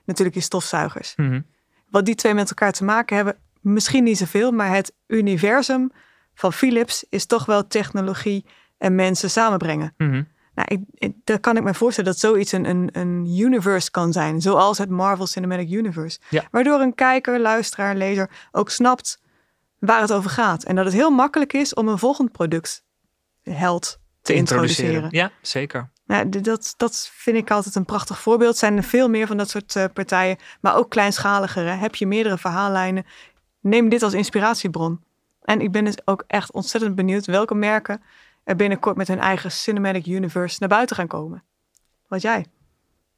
[0.05, 1.13] natuurlijk je stofzuigers.
[1.15, 1.45] Mm -hmm.
[1.89, 5.91] Wat die twee met elkaar te maken hebben, misschien niet zoveel, maar het universum
[6.33, 8.45] van Philips is toch wel technologie
[8.77, 9.93] en mensen samenbrengen.
[9.97, 10.27] Mm -hmm.
[10.55, 14.41] nou, ik, daar kan ik me voorstellen dat zoiets een, een, een universe kan zijn,
[14.41, 16.19] zoals het Marvel Cinematic Universe.
[16.29, 16.47] Ja.
[16.51, 19.21] Waardoor een kijker, luisteraar, lezer ook snapt
[19.79, 20.63] waar het over gaat.
[20.63, 22.83] En dat het heel makkelijk is om een volgend product
[23.43, 25.07] held te, te introduceren.
[25.11, 25.89] Ja, zeker.
[26.05, 28.57] Ja, dat, dat vind ik altijd een prachtig voorbeeld.
[28.57, 31.69] Zijn er veel meer van dat soort uh, partijen, maar ook kleinschaligere.
[31.69, 33.05] Heb je meerdere verhaallijnen?
[33.59, 35.03] Neem dit als inspiratiebron.
[35.41, 38.01] En ik ben dus ook echt ontzettend benieuwd welke merken
[38.43, 41.43] er binnenkort met hun eigen cinematic universe naar buiten gaan komen.
[42.07, 42.45] Wat jij?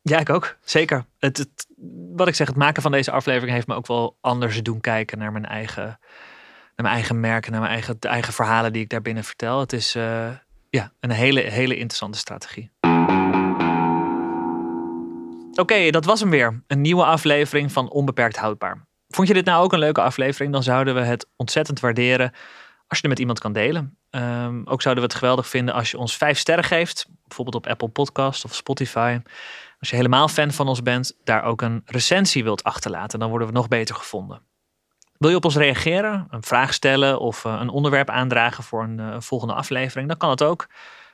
[0.02, 0.58] Ja, ik ook.
[0.64, 1.06] Zeker.
[1.20, 1.68] Het,
[2.16, 5.18] wat ik zeg, het maken van deze aflevering heeft me ook wel anders doen kijken
[5.18, 6.00] naar mijn eigen, naar
[6.76, 9.60] mijn eigen merken, naar mijn eigen, de eigen verhalen die ik daarbinnen vertel.
[9.60, 10.30] Het is uh,
[10.70, 12.72] ja, een hele, hele interessante strategie.
[15.56, 16.64] Oké, dat was hem weer.
[16.68, 18.86] Een nieuwe aflevering van Onbeperkt Houdbaar.
[19.12, 20.54] Vond je dit nou ook een leuke aflevering?
[20.54, 22.32] Dan zouden we het ontzettend waarderen
[22.88, 23.98] als je het met iemand kan delen.
[24.10, 27.08] Um, ook zouden we het geweldig vinden als je ons vijf sterren geeft.
[27.28, 29.20] Bijvoorbeeld op Apple Podcast of Spotify.
[29.80, 33.20] Als je helemaal fan van ons bent, daar ook een recensie wilt achterlaten.
[33.20, 34.42] Dan worden we nog beter gevonden.
[35.18, 39.00] Wil je op ons reageren, een vraag stellen of uh, een onderwerp aandragen voor een
[39.00, 40.08] uh, volgende aflevering?
[40.08, 40.68] Dan kan het ook.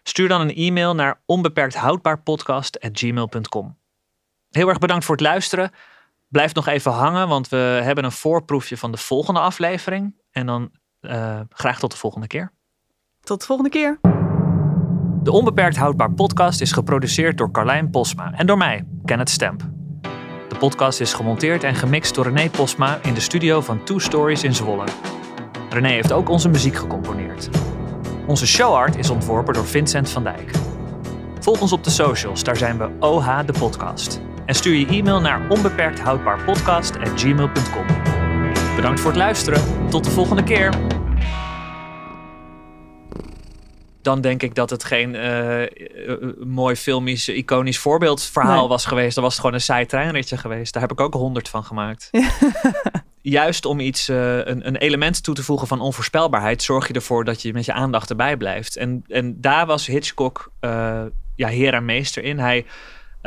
[0.03, 3.77] Stuur dan een e-mail naar onbeperkthoudbaarpodcast.gmail.com.
[4.49, 5.71] Heel erg bedankt voor het luisteren.
[6.27, 10.15] Blijf nog even hangen, want we hebben een voorproefje van de volgende aflevering.
[10.31, 10.71] En dan
[11.01, 12.53] uh, graag tot de volgende keer.
[13.21, 13.99] Tot de volgende keer.
[15.23, 19.69] De Onbeperkt Houdbaar podcast is geproduceerd door Carlijn Posma en door mij, Kenneth Stemp.
[20.47, 24.43] De podcast is gemonteerd en gemixt door René Posma in de studio van Two Stories
[24.43, 24.85] in Zwolle.
[25.69, 27.49] René heeft ook onze muziek gecomponeerd.
[28.27, 30.51] Onze showart is ontworpen door Vincent van Dijk.
[31.39, 34.21] Volg ons op de socials, daar zijn we OH de podcast.
[34.47, 37.85] En stuur je e-mail naar onbeperkthoudbaarpodcast.gmail.com.
[38.75, 39.89] Bedankt voor het luisteren.
[39.89, 40.73] Tot de volgende keer
[44.01, 45.61] dan denk ik dat het geen uh,
[46.45, 49.15] mooi filmisch, iconisch voorbeeldverhaal was geweest.
[49.15, 50.73] Dan was het gewoon een saai treinritje geweest.
[50.73, 52.09] Daar heb ik ook honderd van gemaakt.
[53.21, 57.23] Juist om iets, uh, een, een, element toe te voegen van onvoorspelbaarheid, zorg je ervoor
[57.23, 58.75] dat je met je aandacht erbij blijft.
[58.75, 60.51] En, en daar was Hitchcock
[61.35, 62.39] ja, heer en meester in.
[62.39, 62.65] Hij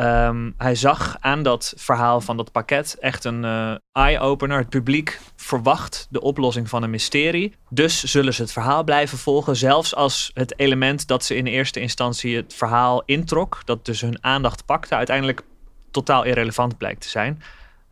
[0.01, 4.59] Um, hij zag aan dat verhaal van dat pakket echt een uh, eye-opener.
[4.59, 7.55] Het publiek verwacht de oplossing van een mysterie.
[7.69, 9.57] Dus zullen ze het verhaal blijven volgen.
[9.57, 14.25] Zelfs als het element dat ze in eerste instantie het verhaal introk, dat dus hun
[14.25, 15.43] aandacht pakte, uiteindelijk
[15.91, 17.43] totaal irrelevant blijkt te zijn.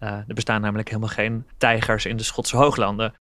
[0.00, 3.14] Uh, er bestaan namelijk helemaal geen tijgers in de Schotse hooglanden.